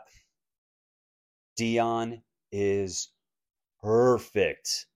Deion 1.59 2.23
is 2.53 3.09
perfect 3.87 4.87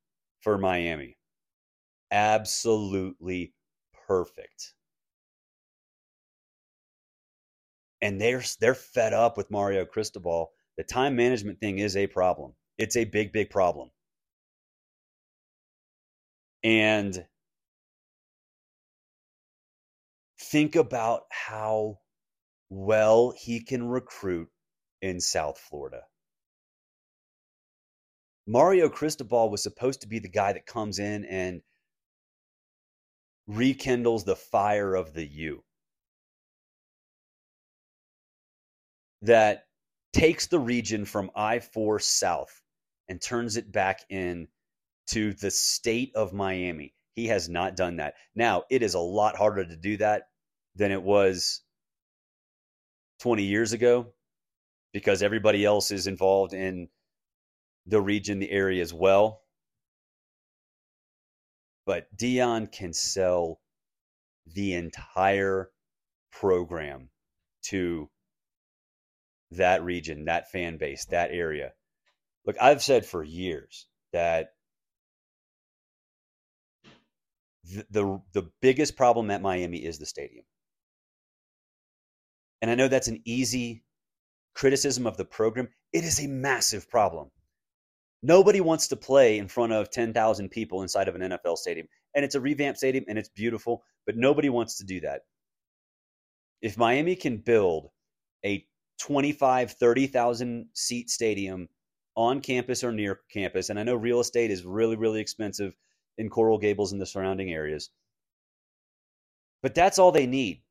for 0.41 0.59
Miami. 0.59 1.17
Absolutely 2.11 3.55
perfect. 4.09 4.75
and 8.03 8.21
they're 8.21 8.43
they're 8.61 8.75
fed 8.75 9.13
up 9.13 9.37
with 9.37 9.51
Mario 9.51 9.85
Cristobal. 9.85 10.53
The 10.77 10.85
time 10.85 11.17
management 11.17 11.61
thing 11.61 11.79
is 11.79 11.97
a 11.97 12.07
problem. 12.07 12.55
It's 12.79 12.97
a 12.97 13.05
big, 13.05 13.33
big 13.33 13.51
problem. 13.51 13.91
And 16.63 17.27
think 20.41 20.77
about 20.77 21.25
how 21.31 21.99
well 22.71 23.33
he 23.37 23.63
can 23.63 23.89
recruit 23.89 24.49
in 25.03 25.21
South 25.21 25.59
Florida. 25.59 26.03
Mario 28.51 28.89
Cristobal 28.89 29.49
was 29.49 29.63
supposed 29.63 30.01
to 30.01 30.09
be 30.09 30.19
the 30.19 30.29
guy 30.29 30.53
that 30.53 30.67
comes 30.67 30.99
in 30.99 31.25
and 31.25 31.63
rekindles 33.47 34.25
the 34.25 34.35
fire 34.35 34.95
of 34.95 35.15
the 35.15 35.25
U. 35.25 35.63
that 39.23 39.67
takes 40.13 40.47
the 40.47 40.59
region 40.59 41.05
from 41.05 41.31
I 41.35 41.61
4 41.61 42.01
south 42.01 42.63
and 43.09 43.21
turns 43.21 43.57
it 43.57 43.71
back 43.71 44.01
in 44.09 44.49
to 45.09 45.35
the 45.35 45.51
state 45.51 46.13
of 46.15 46.33
Miami. 46.33 46.95
He 47.15 47.27
has 47.27 47.49
not 47.49 47.77
done 47.77 47.97
that. 47.97 48.15
Now, 48.35 48.65
it 48.71 48.83
is 48.83 48.95
a 48.95 49.01
lot 49.01 49.37
harder 49.37 49.65
to 49.65 49.77
do 49.77 49.97
that 49.99 50.29
than 50.75 50.91
it 50.91 51.03
was 51.03 51.63
20 53.21 53.43
years 53.45 53.73
ago 53.73 54.13
because 54.93 55.23
everybody 55.23 55.65
else 55.65 55.91
is 55.91 56.07
involved 56.07 56.55
in 56.55 56.89
the 57.87 58.01
region, 58.01 58.39
the 58.39 58.51
area 58.51 58.83
as 58.83 58.93
well. 58.93 59.43
But 61.87 62.07
Deion 62.17 62.71
can 62.71 62.93
sell 62.93 63.61
the 64.47 64.75
entire 64.75 65.71
program 66.31 67.11
to 67.63 68.09
that 69.53 69.83
region, 69.83 70.27
that 70.27 70.51
fan 70.51 70.77
base, 70.77 71.07
that 71.07 71.31
area. 71.33 71.73
Look, 72.47 72.57
I've 72.61 72.83
said 72.83 73.05
for 73.05 73.23
years 73.23 73.87
that 74.13 74.51
the, 77.65 77.87
the, 77.91 78.23
the 78.33 78.51
biggest 78.61 78.97
problem 78.97 79.31
at 79.31 79.43
Miami 79.43 79.79
is 79.79 79.99
the 79.99 80.07
stadium. 80.07 80.45
And 82.63 82.71
I 82.71 82.75
know 82.75 82.89
that's 82.89 83.09
an 83.09 83.23
easy 83.25 83.83
criticism 84.55 85.07
of 85.07 85.17
the 85.17 85.25
program. 85.25 85.69
It 85.93 86.05
is 86.05 86.21
a 86.21 86.29
massive 86.29 86.89
problem. 86.91 87.31
Nobody 88.23 88.61
wants 88.61 88.89
to 88.89 88.97
play 88.97 89.39
in 89.39 89.49
front 89.49 89.73
of 89.73 89.91
10,000 89.91 90.51
people 90.51 90.83
inside 90.83 91.09
of 91.09 91.15
an 91.15 91.23
NFL 91.23 91.57
stadium. 91.57 91.87
And 92.15 92.25
it's 92.25 92.35
a 92.35 92.41
revamped 92.41 92.79
stadium 92.79 93.05
and 93.09 93.19
it's 93.19 93.31
beautiful, 93.31 93.83
but 94.07 94.17
nobody 94.17 94.49
wants 94.49 94.79
to 94.79 94.85
do 94.85 95.01
that. 95.01 95.23
If 96.61 96.77
Miami 96.77 97.17
can 97.17 97.39
build 97.39 97.89
a 98.45 98.67
25, 99.01 99.73
30,000 99.73 100.67
seat 100.75 101.09
stadium 101.09 101.69
on 102.17 102.41
campus 102.41 102.85
or 102.85 102.93
near 102.93 103.21
campus. 103.33 103.71
And 103.71 103.79
I 103.79 103.83
know 103.83 103.95
real 103.95 104.21
estate 104.21 104.51
is 104.51 104.65
really, 104.65 104.97
really 104.97 105.21
expensive 105.21 105.75
in 106.19 106.29
Coral 106.29 106.59
Gables 106.59 106.93
and 106.93 107.01
the 107.01 107.07
surrounding 107.07 107.51
areas. 107.51 107.91
But 109.63 109.75
that's 109.75 109.99
all 109.99 110.13
they 110.13 110.27
need. 110.27 110.63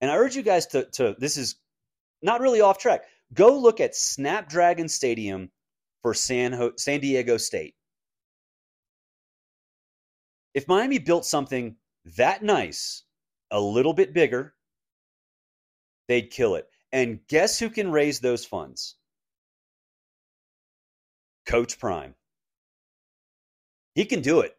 And 0.00 0.10
I 0.10 0.16
urge 0.16 0.36
you 0.36 0.42
guys 0.42 0.66
to, 0.68 0.84
to 0.92 1.16
this 1.18 1.36
is 1.36 1.56
not 2.22 2.40
really 2.40 2.60
off 2.60 2.78
track. 2.78 3.04
Go 3.32 3.58
look 3.58 3.80
at 3.80 3.96
Snapdragon 3.96 4.88
Stadium 4.88 5.50
for 6.02 6.14
San, 6.14 6.52
Ho- 6.52 6.72
San 6.76 7.00
Diego 7.00 7.36
State. 7.36 7.74
If 10.54 10.68
Miami 10.68 10.98
built 10.98 11.24
something 11.24 11.76
that 12.04 12.42
nice, 12.42 13.04
a 13.50 13.60
little 13.60 13.94
bit 13.94 14.12
bigger, 14.12 14.54
they'd 16.08 16.30
kill 16.30 16.56
it. 16.56 16.68
And 16.92 17.26
guess 17.26 17.58
who 17.58 17.70
can 17.70 17.90
raise 17.90 18.20
those 18.20 18.44
funds? 18.44 18.96
Coach 21.46 21.78
Prime. 21.78 22.14
He 23.94 24.04
can 24.04 24.20
do 24.20 24.40
it. 24.40 24.56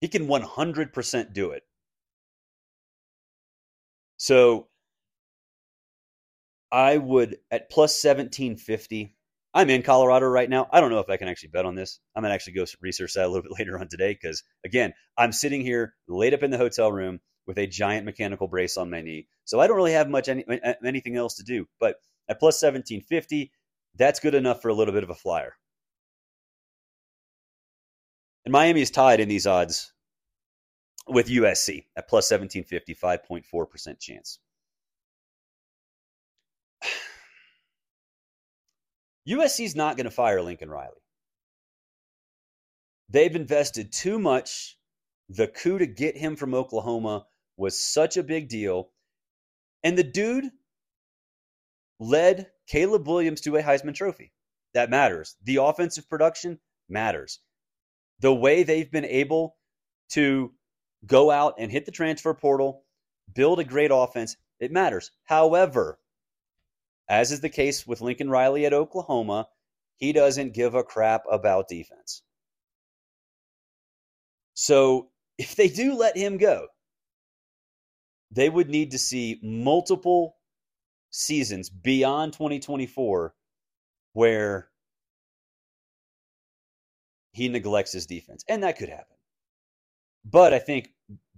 He 0.00 0.08
can 0.08 0.26
100% 0.26 1.32
do 1.32 1.50
it. 1.52 1.64
So 4.16 4.68
I 6.72 6.96
would, 6.96 7.38
at 7.50 7.70
plus 7.70 8.00
1750, 8.00 9.14
I'm 9.54 9.68
in 9.68 9.82
Colorado 9.82 10.26
right 10.26 10.48
now. 10.48 10.68
I 10.72 10.80
don't 10.80 10.90
know 10.90 11.00
if 11.00 11.10
I 11.10 11.18
can 11.18 11.28
actually 11.28 11.50
bet 11.50 11.66
on 11.66 11.74
this. 11.74 12.00
I'm 12.16 12.22
going 12.22 12.30
to 12.30 12.34
actually 12.34 12.54
go 12.54 12.64
research 12.80 13.14
that 13.14 13.26
a 13.26 13.28
little 13.28 13.42
bit 13.48 13.58
later 13.58 13.78
on 13.78 13.88
today 13.88 14.12
because, 14.12 14.42
again, 14.64 14.94
I'm 15.16 15.32
sitting 15.32 15.60
here 15.60 15.94
laid 16.08 16.34
up 16.34 16.42
in 16.42 16.50
the 16.50 16.58
hotel 16.58 16.90
room 16.90 17.20
with 17.46 17.58
a 17.58 17.66
giant 17.66 18.06
mechanical 18.06 18.48
brace 18.48 18.76
on 18.76 18.90
my 18.90 19.02
knee. 19.02 19.26
So 19.44 19.60
I 19.60 19.66
don't 19.66 19.76
really 19.76 19.92
have 19.92 20.08
much 20.08 20.28
any, 20.28 20.44
anything 20.84 21.16
else 21.16 21.34
to 21.36 21.42
do. 21.42 21.66
But 21.80 21.96
at 22.28 22.38
plus 22.38 22.62
1750, 22.62 23.52
that's 23.96 24.20
good 24.20 24.34
enough 24.34 24.62
for 24.62 24.68
a 24.68 24.74
little 24.74 24.94
bit 24.94 25.02
of 25.02 25.10
a 25.10 25.14
flyer. 25.14 25.54
And 28.44 28.52
Miami 28.52 28.80
is 28.80 28.90
tied 28.90 29.20
in 29.20 29.28
these 29.28 29.46
odds 29.46 29.92
with 31.06 31.28
USC 31.28 31.86
at 31.96 32.08
plus 32.08 32.30
1750, 32.30 32.94
5.4% 32.94 34.00
chance. 34.00 34.38
USC's 39.28 39.76
not 39.76 39.96
going 39.96 40.04
to 40.04 40.10
fire 40.10 40.42
Lincoln 40.42 40.70
Riley. 40.70 41.00
They've 43.08 43.34
invested 43.34 43.92
too 43.92 44.18
much. 44.18 44.76
The 45.28 45.46
coup 45.46 45.78
to 45.78 45.86
get 45.86 46.16
him 46.16 46.36
from 46.36 46.54
Oklahoma 46.54 47.26
was 47.56 47.78
such 47.78 48.16
a 48.16 48.22
big 48.22 48.48
deal. 48.48 48.90
And 49.84 49.96
the 49.96 50.02
dude 50.02 50.50
led 52.00 52.50
Caleb 52.66 53.06
Williams 53.06 53.42
to 53.42 53.56
a 53.56 53.62
Heisman 53.62 53.94
Trophy. 53.94 54.32
That 54.74 54.90
matters. 54.90 55.36
The 55.44 55.56
offensive 55.56 56.08
production 56.08 56.58
matters. 56.88 57.40
The 58.20 58.34
way 58.34 58.62
they've 58.62 58.90
been 58.90 59.04
able 59.04 59.56
to 60.10 60.52
go 61.06 61.30
out 61.30 61.54
and 61.58 61.70
hit 61.70 61.84
the 61.84 61.92
transfer 61.92 62.32
portal, 62.34 62.84
build 63.32 63.58
a 63.58 63.64
great 63.64 63.90
offense, 63.92 64.36
it 64.60 64.72
matters. 64.72 65.10
However, 65.24 65.98
as 67.08 67.32
is 67.32 67.40
the 67.40 67.48
case 67.48 67.86
with 67.86 68.00
Lincoln 68.00 68.30
Riley 68.30 68.66
at 68.66 68.72
Oklahoma, 68.72 69.48
he 69.96 70.12
doesn't 70.12 70.54
give 70.54 70.74
a 70.74 70.82
crap 70.82 71.24
about 71.30 71.68
defense. 71.68 72.22
So 74.54 75.10
if 75.38 75.56
they 75.56 75.68
do 75.68 75.94
let 75.94 76.16
him 76.16 76.38
go, 76.38 76.68
they 78.30 78.48
would 78.48 78.68
need 78.68 78.92
to 78.92 78.98
see 78.98 79.38
multiple 79.42 80.36
seasons 81.10 81.68
beyond 81.68 82.32
2024 82.32 83.34
where 84.14 84.68
he 87.32 87.48
neglects 87.48 87.92
his 87.92 88.06
defense. 88.06 88.44
And 88.48 88.62
that 88.62 88.78
could 88.78 88.88
happen. 88.88 89.16
But 90.24 90.52
I 90.52 90.58
think 90.58 90.90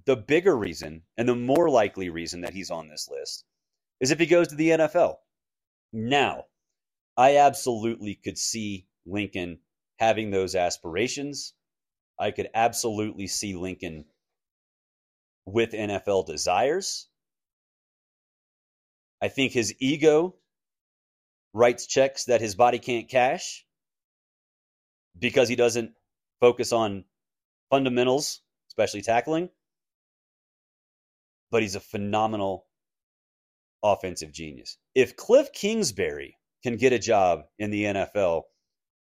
the 0.06 0.16
bigger 0.16 0.56
reason 0.56 1.02
and 1.16 1.28
the 1.28 1.34
more 1.34 1.70
likely 1.70 2.10
reason 2.10 2.42
that 2.42 2.54
he's 2.54 2.70
on 2.70 2.88
this 2.88 3.08
list 3.10 3.44
is 4.00 4.10
if 4.10 4.18
he 4.18 4.26
goes 4.26 4.48
to 4.48 4.54
the 4.56 4.70
NFL. 4.70 5.16
Now, 5.96 6.46
I 7.16 7.36
absolutely 7.36 8.16
could 8.16 8.36
see 8.36 8.88
Lincoln 9.06 9.60
having 10.00 10.32
those 10.32 10.56
aspirations. 10.56 11.54
I 12.18 12.32
could 12.32 12.50
absolutely 12.52 13.28
see 13.28 13.54
Lincoln 13.54 14.04
with 15.46 15.70
NFL 15.70 16.26
desires. 16.26 17.08
I 19.22 19.28
think 19.28 19.52
his 19.52 19.72
ego 19.78 20.34
writes 21.52 21.86
checks 21.86 22.24
that 22.24 22.40
his 22.40 22.56
body 22.56 22.80
can't 22.80 23.08
cash 23.08 23.64
because 25.16 25.48
he 25.48 25.54
doesn't 25.54 25.92
focus 26.40 26.72
on 26.72 27.04
fundamentals, 27.70 28.40
especially 28.66 29.02
tackling. 29.02 29.48
But 31.52 31.62
he's 31.62 31.76
a 31.76 31.80
phenomenal 31.80 32.66
offensive 33.80 34.32
genius. 34.32 34.76
If 34.94 35.16
Cliff 35.16 35.52
Kingsbury 35.52 36.38
can 36.62 36.76
get 36.76 36.92
a 36.92 36.98
job 36.98 37.44
in 37.58 37.70
the 37.70 37.84
NFL, 37.84 38.42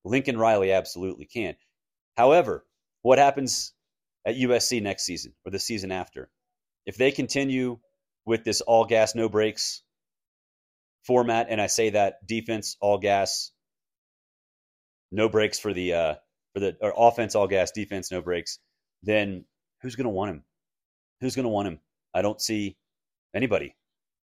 Lincoln 0.04 0.38
Riley 0.38 0.72
absolutely 0.72 1.26
can. 1.26 1.56
However, 2.16 2.64
what 3.02 3.18
happens 3.18 3.72
at 4.26 4.36
USC 4.36 4.82
next 4.82 5.04
season 5.04 5.34
or 5.44 5.50
the 5.50 5.58
season 5.58 5.90
after? 5.90 6.30
If 6.86 6.96
they 6.96 7.10
continue 7.10 7.78
with 8.24 8.44
this 8.44 8.60
all 8.60 8.84
gas, 8.84 9.14
no 9.14 9.28
brakes 9.28 9.82
format, 11.04 11.48
and 11.50 11.60
I 11.60 11.66
say 11.66 11.90
that 11.90 12.26
defense, 12.26 12.76
all 12.80 12.98
gas, 12.98 13.50
no 15.10 15.28
brakes 15.28 15.58
for 15.58 15.72
the 15.72 15.94
uh, 15.94 16.14
for 16.54 16.60
the 16.60 16.76
or 16.80 16.94
offense, 16.96 17.34
all 17.34 17.48
gas, 17.48 17.72
defense, 17.72 18.10
no 18.10 18.22
brakes, 18.22 18.58
then 19.02 19.44
who's 19.82 19.96
going 19.96 20.04
to 20.04 20.10
want 20.10 20.30
him? 20.30 20.44
Who's 21.20 21.34
going 21.34 21.44
to 21.44 21.50
want 21.50 21.68
him? 21.68 21.80
I 22.14 22.22
don't 22.22 22.40
see 22.40 22.76
anybody 23.34 23.76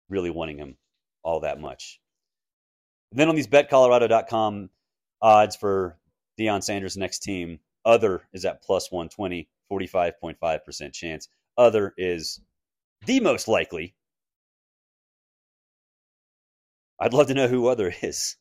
really 0.09 0.29
wanting 0.29 0.57
him 0.57 0.77
all 1.23 1.41
that 1.41 1.59
much. 1.59 1.99
then 3.11 3.29
on 3.29 3.35
these 3.35 3.47
betcolorado.com 3.47 4.69
odds 5.21 5.55
for 5.55 5.97
Deion 6.39 6.63
Sanders' 6.63 6.97
next 6.97 7.19
team, 7.19 7.59
other 7.85 8.27
is 8.33 8.45
at 8.45 8.63
plus 8.63 8.91
120, 8.91 9.47
45.5% 9.71 10.93
chance. 10.93 11.27
Other 11.57 11.93
is 11.97 12.39
the 13.05 13.19
most 13.19 13.47
likely. 13.47 13.95
I'd 16.99 17.13
love 17.13 17.27
to 17.27 17.33
know 17.33 17.47
who 17.47 17.67
other 17.67 17.93
is. 18.01 18.37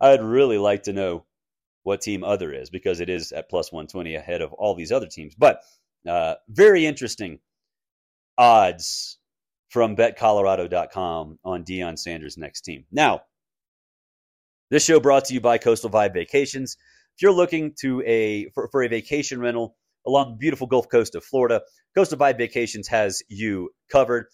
I'd 0.00 0.22
really 0.22 0.58
like 0.58 0.84
to 0.84 0.92
know 0.92 1.24
what 1.82 2.00
team 2.00 2.24
other 2.24 2.52
is 2.52 2.70
because 2.70 3.00
it 3.00 3.08
is 3.08 3.32
at 3.32 3.50
plus 3.50 3.70
120 3.70 4.14
ahead 4.14 4.40
of 4.40 4.52
all 4.52 4.74
these 4.74 4.92
other 4.92 5.06
teams. 5.06 5.34
But 5.34 5.62
uh, 6.08 6.36
very 6.48 6.86
interesting 6.86 7.40
odds 8.36 9.18
from 9.74 9.96
betcolorado.com 9.96 11.38
on 11.44 11.64
Deion 11.64 11.98
Sanders' 11.98 12.38
next 12.38 12.60
team. 12.60 12.84
Now, 12.92 13.22
this 14.70 14.84
show 14.84 15.00
brought 15.00 15.24
to 15.24 15.34
you 15.34 15.40
by 15.40 15.58
Coastal 15.58 15.90
Vibe 15.90 16.14
Vacations. 16.14 16.76
If 17.16 17.22
you're 17.22 17.32
looking 17.32 17.74
to 17.80 18.00
a 18.06 18.50
for, 18.54 18.68
for 18.70 18.84
a 18.84 18.88
vacation 18.88 19.40
rental 19.40 19.74
along 20.06 20.30
the 20.30 20.36
beautiful 20.36 20.68
Gulf 20.68 20.88
Coast 20.88 21.16
of 21.16 21.24
Florida, 21.24 21.60
Coastal 21.96 22.16
Vibe 22.16 22.38
Vacations 22.38 22.86
has 22.86 23.24
you 23.28 23.70
covered. 23.90 24.26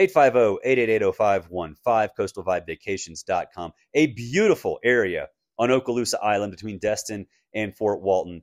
850-888-0515, 0.00 2.08
coastalvibevacations.com. 2.18 3.72
A 3.94 4.06
beautiful 4.08 4.80
area 4.84 5.28
on 5.60 5.68
Okaloosa 5.68 6.16
Island 6.20 6.50
between 6.50 6.80
Destin 6.80 7.28
and 7.54 7.76
Fort 7.76 8.02
Walton. 8.02 8.42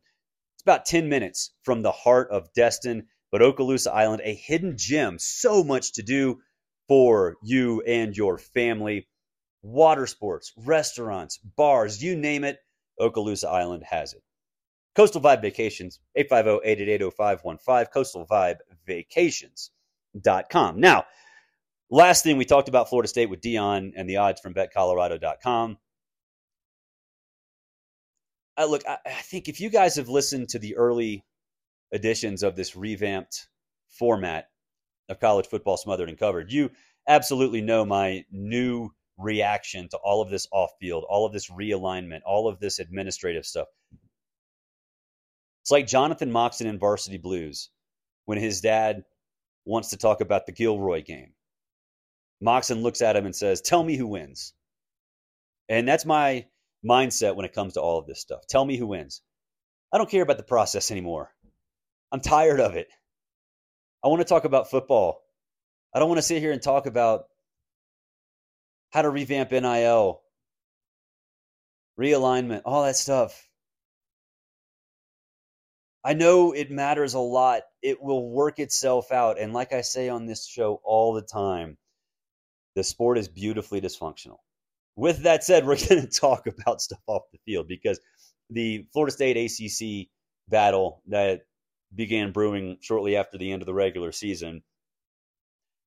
It's 0.56 0.64
about 0.64 0.86
10 0.86 1.10
minutes 1.10 1.52
from 1.64 1.82
the 1.82 1.92
heart 1.92 2.30
of 2.32 2.48
Destin, 2.54 3.08
but 3.36 3.42
Okaloosa 3.42 3.92
Island, 3.92 4.22
a 4.24 4.34
hidden 4.34 4.78
gem. 4.78 5.20
So 5.20 5.62
much 5.62 5.92
to 5.96 6.02
do 6.02 6.40
for 6.88 7.36
you 7.44 7.82
and 7.82 8.16
your 8.16 8.38
family. 8.38 9.10
Water 9.62 10.08
sports, 10.08 10.54
restaurants, 10.56 11.38
bars, 11.40 12.02
you 12.02 12.16
name 12.16 12.46
it, 12.46 12.60
Okaloosa 12.98 13.52
Island 13.52 13.84
has 13.84 14.14
it. 14.14 14.24
Coastal 14.96 15.20
Vibe 15.20 15.42
Vacations, 15.42 16.00
850-888-0515, 16.18 18.56
coastalvibevacations.com. 18.88 20.80
Now, 20.80 21.04
last 21.90 22.24
thing 22.24 22.38
we 22.38 22.46
talked 22.46 22.70
about 22.70 22.88
Florida 22.88 23.10
State 23.10 23.30
with 23.30 23.42
Deion 23.42 23.92
and 23.98 24.10
the 24.10 24.16
odds 24.16 24.40
from 24.40 24.54
betcolorado.com. 24.54 25.78
I 28.56 28.64
look, 28.64 28.84
I, 28.88 28.98
I 29.06 29.22
think 29.24 29.50
if 29.50 29.60
you 29.60 29.70
guys 29.70 29.98
have 29.98 30.08
listened 30.08 30.48
to 30.50 30.60
the 30.60 30.78
early 30.78 31.26
editions 31.92 32.44
of 32.44 32.56
this 32.56 32.76
revamped 32.76 33.48
format 33.90 34.50
of 35.10 35.20
college 35.20 35.48
football 35.48 35.78
smothered 35.78 36.10
and 36.10 36.18
covered, 36.18 36.52
you 36.52 36.72
absolutely 37.08 37.62
know 37.62 37.86
my 37.86 38.26
new 38.32 38.90
reaction 39.18 39.88
to 39.90 39.98
all 39.98 40.22
of 40.22 40.30
this 40.30 40.48
off 40.52 40.72
field, 40.80 41.06
all 41.08 41.26
of 41.26 41.34
this 41.34 41.50
realignment, 41.50 42.22
all 42.26 42.48
of 42.48 42.60
this 42.60 42.80
administrative 42.80 43.46
stuff. 43.46 43.68
It's 45.64 45.72
like 45.72 45.88
Jonathan 45.88 46.32
Moxon 46.32 46.68
in 46.68 46.80
Varsity 46.80 47.18
Blues 47.18 47.70
when 48.26 48.38
his 48.38 48.62
dad 48.62 49.04
wants 49.66 49.90
to 49.90 49.98
talk 49.98 50.22
about 50.22 50.46
the 50.46 50.52
Gilroy 50.52 51.04
game. 51.04 51.34
Moxon 52.42 52.84
looks 52.84 53.02
at 53.02 53.16
him 53.16 53.26
and 53.26 53.36
says, 53.36 53.62
Tell 53.62 53.84
me 53.84 53.96
who 53.96 54.08
wins. 54.08 54.54
And 55.68 55.88
that's 55.88 56.06
my 56.06 56.46
mindset 56.88 57.36
when 57.36 57.46
it 57.46 57.54
comes 57.54 57.74
to 57.74 57.82
all 57.82 57.98
of 57.98 58.06
this 58.06 58.22
stuff. 58.22 58.46
Tell 58.48 58.64
me 58.64 58.78
who 58.78 58.88
wins. 58.88 59.22
I 59.92 59.98
don't 59.98 60.10
care 60.10 60.22
about 60.22 60.38
the 60.38 60.44
process 60.44 60.92
anymore. 60.92 61.34
I'm 62.12 62.22
tired 62.22 62.60
of 62.60 62.76
it. 62.76 62.88
I 64.04 64.08
want 64.08 64.22
to 64.22 64.26
talk 64.26 64.46
about 64.46 64.70
football. 64.70 65.22
I 65.94 66.00
don't 66.00 66.10
want 66.10 66.20
to 66.20 66.24
sit 66.24 66.42
here 66.42 66.52
and 66.52 66.62
talk 66.62 66.86
about 66.86 67.26
how 68.92 69.02
to 69.02 69.10
revamp 69.10 69.52
NIL, 69.52 70.22
realignment, 72.00 72.62
all 72.66 72.84
that 72.84 72.96
stuff. 72.96 73.50
I 76.04 76.14
know 76.14 76.52
it 76.52 76.70
matters 76.70 77.16
a 77.16 77.20
lot. 77.20 77.64
It 77.82 78.02
will 78.02 78.30
work 78.30 78.60
itself 78.60 79.12
out. 79.12 79.40
And 79.40 79.54
like 79.54 79.74
I 79.74 79.82
say 79.82 80.08
on 80.08 80.28
this 80.28 80.46
show 80.46 80.80
all 80.84 81.14
the 81.14 81.24
time, 81.24 81.78
the 82.76 82.84
sport 82.84 83.18
is 83.18 83.28
beautifully 83.28 83.82
dysfunctional. 83.82 84.38
With 84.96 85.24
that 85.24 85.44
said, 85.44 85.66
we're 85.66 85.78
going 85.90 86.02
to 86.02 86.08
talk 86.08 86.46
about 86.46 86.82
stuff 86.82 87.02
off 87.08 87.24
the 87.32 87.40
field 87.46 87.68
because 87.68 88.00
the 88.52 88.86
Florida 88.94 89.12
State 89.12 89.36
ACC 89.36 90.10
battle 90.48 91.02
that 91.08 91.42
began 91.96 92.32
brewing 92.32 92.78
shortly 92.82 93.16
after 93.16 93.38
the 93.38 93.52
end 93.52 93.62
of 93.62 93.66
the 93.66 93.74
regular 93.74 94.12
season 94.12 94.64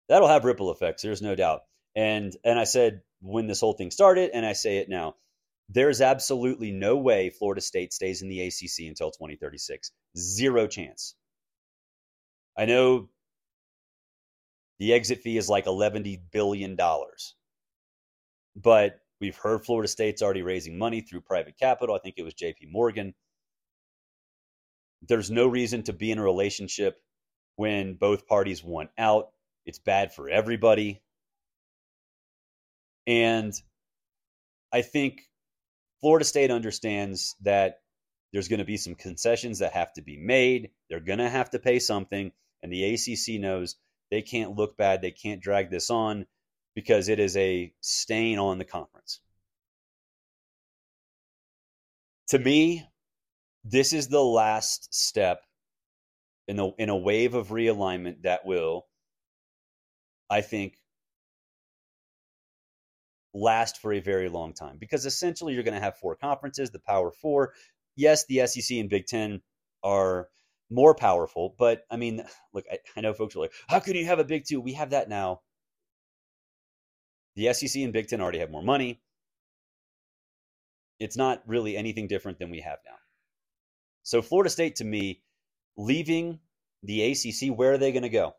that'll 0.09 0.29
have 0.29 0.44
ripple 0.44 0.71
effects 0.73 1.03
there's 1.03 1.23
no 1.23 1.35
doubt. 1.35 1.62
And 1.97 2.37
and 2.44 2.59
i 2.59 2.64
said 2.64 3.03
when 3.21 3.47
this 3.47 3.61
whole 3.61 3.73
thing 3.73 3.90
started 3.90 4.31
and 4.33 4.47
i 4.47 4.53
say 4.53 4.79
it 4.79 4.88
now 4.88 5.14
there's 5.71 6.01
absolutely 6.01 6.71
no 6.73 6.97
way 6.97 7.31
florida 7.31 7.61
state 7.61 7.92
stays 7.92 8.23
in 8.23 8.29
the 8.29 8.47
acc 8.47 8.88
until 8.88 9.11
2036 9.11 9.90
zero 10.16 10.66
chance. 10.66 11.14
I 12.57 12.64
know 12.66 13.09
the 14.79 14.92
exit 14.94 15.21
fee 15.21 15.38
is 15.38 15.49
like 15.49 15.66
$11 15.66 16.21
billion 16.33 16.77
but 18.57 19.01
we've 19.21 19.37
heard 19.37 19.64
florida 19.64 19.88
state's 19.88 20.23
already 20.23 20.42
raising 20.42 20.79
money 20.79 21.01
through 21.01 21.23
private 21.23 21.59
capital. 21.59 21.94
I 21.97 21.99
think 21.99 22.16
it 22.18 22.25
was 22.25 22.35
jp 22.35 22.71
morgan 22.71 23.14
there's 25.02 25.30
no 25.30 25.46
reason 25.46 25.82
to 25.84 25.92
be 25.92 26.11
in 26.11 26.18
a 26.18 26.22
relationship 26.22 27.00
when 27.56 27.94
both 27.94 28.26
parties 28.26 28.62
want 28.62 28.90
out. 28.98 29.30
It's 29.66 29.78
bad 29.78 30.12
for 30.12 30.28
everybody. 30.28 31.02
And 33.06 33.52
I 34.72 34.82
think 34.82 35.22
Florida 36.00 36.24
State 36.24 36.50
understands 36.50 37.37
that 37.42 37.80
there's 38.32 38.48
going 38.48 38.58
to 38.58 38.64
be 38.64 38.76
some 38.76 38.94
concessions 38.94 39.61
that 39.61 39.72
have 39.72 39.92
to 39.94 40.02
be 40.02 40.18
made. 40.18 40.70
They're 40.88 41.00
going 41.00 41.18
to 41.18 41.28
have 41.28 41.50
to 41.50 41.58
pay 41.58 41.78
something. 41.78 42.32
And 42.62 42.72
the 42.72 42.94
ACC 42.94 43.40
knows 43.40 43.76
they 44.11 44.22
can't 44.22 44.56
look 44.56 44.76
bad. 44.76 45.00
They 45.00 45.11
can't 45.11 45.40
drag 45.40 45.70
this 45.70 45.90
on 45.90 46.26
because 46.74 47.08
it 47.08 47.18
is 47.18 47.37
a 47.37 47.72
stain 47.80 48.38
on 48.38 48.58
the 48.58 48.64
conference. 48.64 49.20
To 52.28 52.38
me, 52.38 52.87
this 53.64 53.92
is 53.92 54.09
the 54.09 54.23
last 54.23 54.94
step 54.94 55.42
in 56.49 56.57
the 56.57 56.73
in 56.79 56.88
a 56.88 56.97
wave 56.97 57.35
of 57.35 57.49
realignment 57.49 58.23
that 58.23 58.47
will 58.47 58.87
i 60.31 60.40
think 60.40 60.77
last 63.35 63.79
for 63.79 63.92
a 63.92 64.01
very 64.01 64.29
long 64.29 64.55
time 64.55 64.79
because 64.79 65.07
essentially 65.07 65.55
you're 65.55 65.62
going 65.62 65.75
to 65.75 65.81
have 65.81 65.99
four 65.99 66.16
conferences 66.16 66.71
the 66.71 66.81
power 66.81 67.11
four 67.11 67.53
yes 67.97 68.25
the 68.27 68.47
sec 68.47 68.79
and 68.79 68.90
big 68.90 69.07
ten 69.07 69.40
are 69.85 70.29
more 70.71 70.94
powerful 70.94 71.55
but 71.59 71.85
i 71.90 71.97
mean 71.97 72.23
look 72.55 72.64
i, 72.73 72.79
I 72.97 73.03
know 73.03 73.14
folks 73.14 73.37
are 73.37 73.40
like 73.40 73.53
how 73.68 73.81
can 73.81 73.97
you 73.97 74.07
have 74.07 74.18
a 74.21 74.25
big 74.25 74.44
two 74.47 74.61
we 74.61 74.75
have 74.75 74.90
that 74.90 75.09
now 75.09 75.40
The 77.37 77.55
SEC 77.55 77.83
and 77.83 77.94
Big 77.94 78.09
Ten 78.09 78.21
already 78.21 78.40
have 78.40 78.53
more 78.53 78.64
money. 78.64 79.01
It's 81.01 81.16
not 81.16 81.42
really 81.49 81.77
anything 81.79 82.09
different 82.09 82.38
than 82.40 82.51
we 82.51 82.61
have 82.62 82.79
now. 82.87 82.97
So, 84.09 84.23
Florida 84.23 84.49
State, 84.49 84.77
to 84.77 84.85
me, 84.85 85.21
leaving 85.77 86.40
the 86.83 87.12
ACC, 87.12 87.55
where 87.55 87.75
are 87.75 87.77
they 87.77 87.92
going 87.92 88.05
to 88.05 88.09
go? 88.09 88.37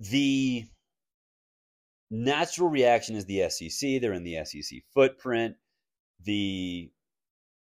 The 0.00 0.64
natural 2.10 2.70
reaction 2.70 3.16
is 3.16 3.26
the 3.26 3.50
SEC. 3.50 4.00
They're 4.00 4.14
in 4.14 4.24
the 4.24 4.42
SEC 4.46 4.78
footprint. 4.94 5.56
The, 6.24 6.90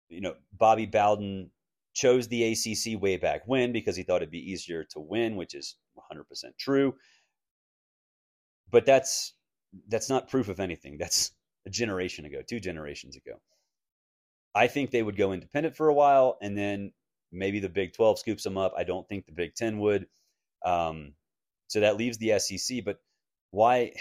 you 0.09 0.20
know, 0.20 0.35
Bobby 0.57 0.87
Bowden 0.87 1.50
chose 1.92 2.29
the 2.29 2.44
ACC 2.44 3.03
way 3.03 3.16
back 3.16 3.42
when 3.46 3.72
because 3.72 3.96
he 3.96 4.05
thought 4.05 4.22
it'd 4.22 4.31
be 4.31 4.53
easier 4.53 4.85
to 4.85 5.00
win, 5.00 5.35
which 5.35 5.57
is 5.57 5.74
100% 5.98 6.22
true. 6.61 6.94
But 8.70 8.87
that's 8.87 9.35
that's 9.88 10.09
not 10.09 10.29
proof 10.29 10.48
of 10.48 10.61
anything. 10.61 10.96
That's 10.96 11.33
a 11.66 11.70
generation 11.70 12.24
ago, 12.24 12.40
two 12.48 12.61
generations 12.61 13.16
ago. 13.16 13.40
I 14.54 14.66
think 14.66 14.90
they 14.90 15.02
would 15.02 15.16
go 15.16 15.32
independent 15.32 15.76
for 15.76 15.88
a 15.88 15.94
while, 15.94 16.38
and 16.42 16.56
then 16.56 16.92
maybe 17.32 17.60
the 17.60 17.68
Big 17.68 17.92
12 17.92 18.18
scoops 18.18 18.42
them 18.42 18.58
up. 18.58 18.72
I 18.76 18.84
don't 18.84 19.08
think 19.08 19.26
the 19.26 19.32
Big 19.32 19.54
10 19.54 19.78
would. 19.78 20.06
Um, 20.64 21.14
so 21.68 21.80
that 21.80 21.96
leaves 21.96 22.18
the 22.18 22.38
SEC. 22.38 22.84
But 22.84 22.98
why? 23.50 23.92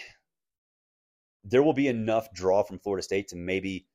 There 1.43 1.63
will 1.63 1.73
be 1.73 1.87
enough 1.87 2.33
draw 2.33 2.63
from 2.63 2.79
Florida 2.79 3.03
State 3.03 3.29
to 3.29 3.35
maybe 3.35 3.87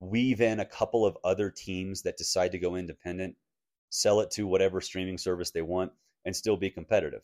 weave 0.00 0.40
in 0.40 0.60
a 0.60 0.66
couple 0.66 1.06
of 1.06 1.16
other 1.24 1.50
teams 1.50 2.02
that 2.02 2.16
decide 2.16 2.52
to 2.52 2.58
go 2.58 2.76
independent, 2.76 3.36
sell 3.90 4.20
it 4.20 4.30
to 4.32 4.46
whatever 4.46 4.80
streaming 4.80 5.18
service 5.18 5.50
they 5.50 5.62
want, 5.62 5.92
and 6.24 6.36
still 6.36 6.56
be 6.56 6.70
competitive. 6.70 7.22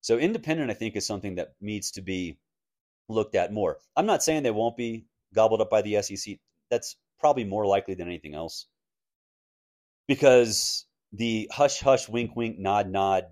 So 0.00 0.18
independent, 0.18 0.70
I 0.70 0.74
think, 0.74 0.96
is 0.96 1.06
something 1.06 1.36
that 1.36 1.54
needs 1.60 1.92
to 1.92 2.02
be 2.02 2.38
looked 3.08 3.34
at 3.34 3.52
more. 3.52 3.78
I'm 3.96 4.06
not 4.06 4.22
saying 4.22 4.42
they 4.42 4.50
won't 4.50 4.76
be 4.76 5.06
gobbled 5.34 5.60
up 5.60 5.70
by 5.70 5.82
the 5.82 6.00
SEC. 6.02 6.36
That's 6.70 6.96
probably 7.18 7.44
more 7.44 7.66
likely 7.66 7.94
than 7.94 8.08
anything 8.08 8.34
else. 8.34 8.66
Because 10.06 10.86
the 11.12 11.50
hush 11.52 11.80
hush 11.80 12.08
wink 12.08 12.36
wink 12.36 12.58
nod 12.58 12.88
nod 12.88 13.24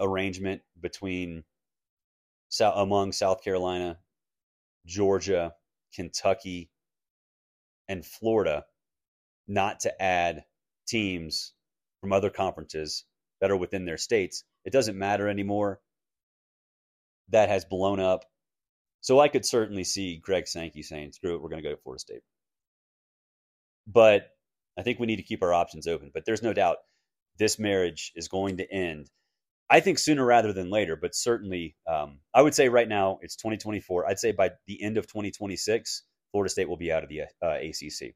arrangement 0.00 0.62
between 0.80 1.44
among 2.60 3.12
South 3.12 3.42
Carolina, 3.42 3.98
Georgia, 4.86 5.54
Kentucky, 5.94 6.70
and 7.88 8.04
Florida 8.04 8.64
not 9.46 9.80
to 9.80 10.02
add 10.02 10.44
teams 10.86 11.54
from 12.00 12.12
other 12.12 12.30
conferences 12.30 13.04
that 13.40 13.50
are 13.50 13.56
within 13.56 13.84
their 13.84 13.96
states. 13.96 14.44
It 14.64 14.72
doesn't 14.72 14.98
matter 14.98 15.28
anymore. 15.28 15.80
That 17.30 17.48
has 17.48 17.64
blown 17.64 18.00
up. 18.00 18.24
So 19.00 19.20
I 19.20 19.28
could 19.28 19.44
certainly 19.44 19.84
see 19.84 20.16
Greg 20.16 20.48
Sankey 20.48 20.82
saying, 20.82 21.12
screw 21.12 21.34
it, 21.34 21.42
we're 21.42 21.48
going 21.48 21.62
to 21.62 21.68
go 21.68 21.74
to 21.74 21.80
Florida 21.80 22.00
State. 22.00 22.22
But 23.86 24.30
I 24.78 24.82
think 24.82 24.98
we 24.98 25.06
need 25.06 25.16
to 25.16 25.22
keep 25.22 25.42
our 25.42 25.52
options 25.52 25.86
open. 25.86 26.10
But 26.12 26.24
there's 26.24 26.42
no 26.42 26.52
doubt 26.52 26.78
this 27.38 27.58
marriage 27.58 28.12
is 28.16 28.28
going 28.28 28.56
to 28.58 28.72
end. 28.72 29.10
I 29.70 29.80
think 29.80 29.98
sooner 29.98 30.24
rather 30.24 30.52
than 30.52 30.70
later, 30.70 30.96
but 30.96 31.14
certainly, 31.14 31.76
um, 31.86 32.20
I 32.34 32.42
would 32.42 32.54
say 32.54 32.68
right 32.68 32.88
now 32.88 33.18
it's 33.22 33.36
2024. 33.36 34.08
I'd 34.08 34.18
say 34.18 34.32
by 34.32 34.50
the 34.66 34.82
end 34.82 34.96
of 34.96 35.06
2026, 35.06 36.04
Florida 36.32 36.50
State 36.50 36.68
will 36.68 36.76
be 36.76 36.92
out 36.92 37.02
of 37.02 37.08
the 37.08 37.22
uh, 37.42 37.58
ACC. 37.60 38.14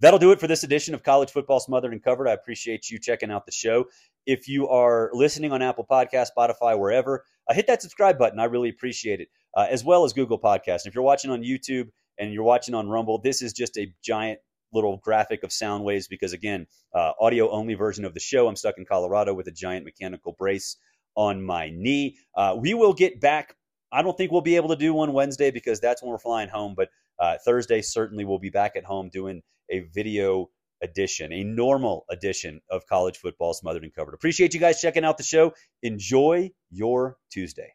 That'll 0.00 0.18
do 0.18 0.32
it 0.32 0.40
for 0.40 0.46
this 0.46 0.62
edition 0.62 0.94
of 0.94 1.02
College 1.02 1.30
Football 1.30 1.60
Smothered 1.60 1.92
and 1.92 2.02
Covered. 2.02 2.26
I 2.26 2.32
appreciate 2.32 2.90
you 2.90 2.98
checking 2.98 3.30
out 3.30 3.44
the 3.44 3.52
show. 3.52 3.84
If 4.26 4.48
you 4.48 4.68
are 4.68 5.10
listening 5.12 5.52
on 5.52 5.62
Apple 5.62 5.86
Podcast, 5.90 6.28
Spotify, 6.36 6.78
wherever, 6.78 7.24
uh, 7.48 7.54
hit 7.54 7.66
that 7.66 7.82
subscribe 7.82 8.18
button. 8.18 8.40
I 8.40 8.44
really 8.44 8.70
appreciate 8.70 9.20
it, 9.20 9.28
uh, 9.54 9.66
as 9.70 9.84
well 9.84 10.04
as 10.04 10.12
Google 10.12 10.38
Podcast. 10.38 10.86
If 10.86 10.94
you're 10.94 11.04
watching 11.04 11.30
on 11.30 11.42
YouTube 11.42 11.88
and 12.18 12.32
you're 12.32 12.44
watching 12.44 12.74
on 12.74 12.88
Rumble, 12.88 13.20
this 13.20 13.42
is 13.42 13.52
just 13.52 13.76
a 13.78 13.92
giant 14.02 14.40
little 14.72 14.98
graphic 14.98 15.42
of 15.42 15.52
sound 15.52 15.84
waves 15.84 16.06
because, 16.08 16.32
again, 16.32 16.66
uh, 16.94 17.12
audio 17.20 17.50
only 17.50 17.74
version 17.74 18.04
of 18.04 18.14
the 18.14 18.20
show. 18.20 18.48
I'm 18.48 18.56
stuck 18.56 18.78
in 18.78 18.84
Colorado 18.84 19.34
with 19.34 19.48
a 19.48 19.52
giant 19.52 19.84
mechanical 19.84 20.34
brace 20.38 20.76
on 21.16 21.42
my 21.42 21.70
knee. 21.70 22.18
Uh, 22.34 22.56
we 22.58 22.74
will 22.74 22.92
get 22.92 23.20
back. 23.20 23.56
I 23.92 24.02
don't 24.02 24.16
think 24.16 24.30
we'll 24.30 24.40
be 24.40 24.56
able 24.56 24.68
to 24.68 24.76
do 24.76 24.94
one 24.94 25.12
Wednesday 25.12 25.50
because 25.50 25.80
that's 25.80 26.02
when 26.02 26.10
we're 26.10 26.18
flying 26.18 26.48
home, 26.48 26.74
but 26.76 26.90
uh, 27.18 27.36
Thursday 27.44 27.82
certainly 27.82 28.24
we'll 28.24 28.38
be 28.38 28.50
back 28.50 28.76
at 28.76 28.84
home 28.84 29.10
doing 29.12 29.42
a 29.68 29.80
video 29.92 30.48
edition, 30.82 31.32
a 31.32 31.44
normal 31.44 32.04
edition 32.10 32.60
of 32.70 32.86
college 32.86 33.18
football 33.18 33.52
smothered 33.52 33.82
and 33.82 33.94
covered. 33.94 34.14
Appreciate 34.14 34.54
you 34.54 34.60
guys 34.60 34.80
checking 34.80 35.04
out 35.04 35.18
the 35.18 35.24
show. 35.24 35.52
Enjoy 35.82 36.50
your 36.70 37.16
Tuesday. 37.30 37.74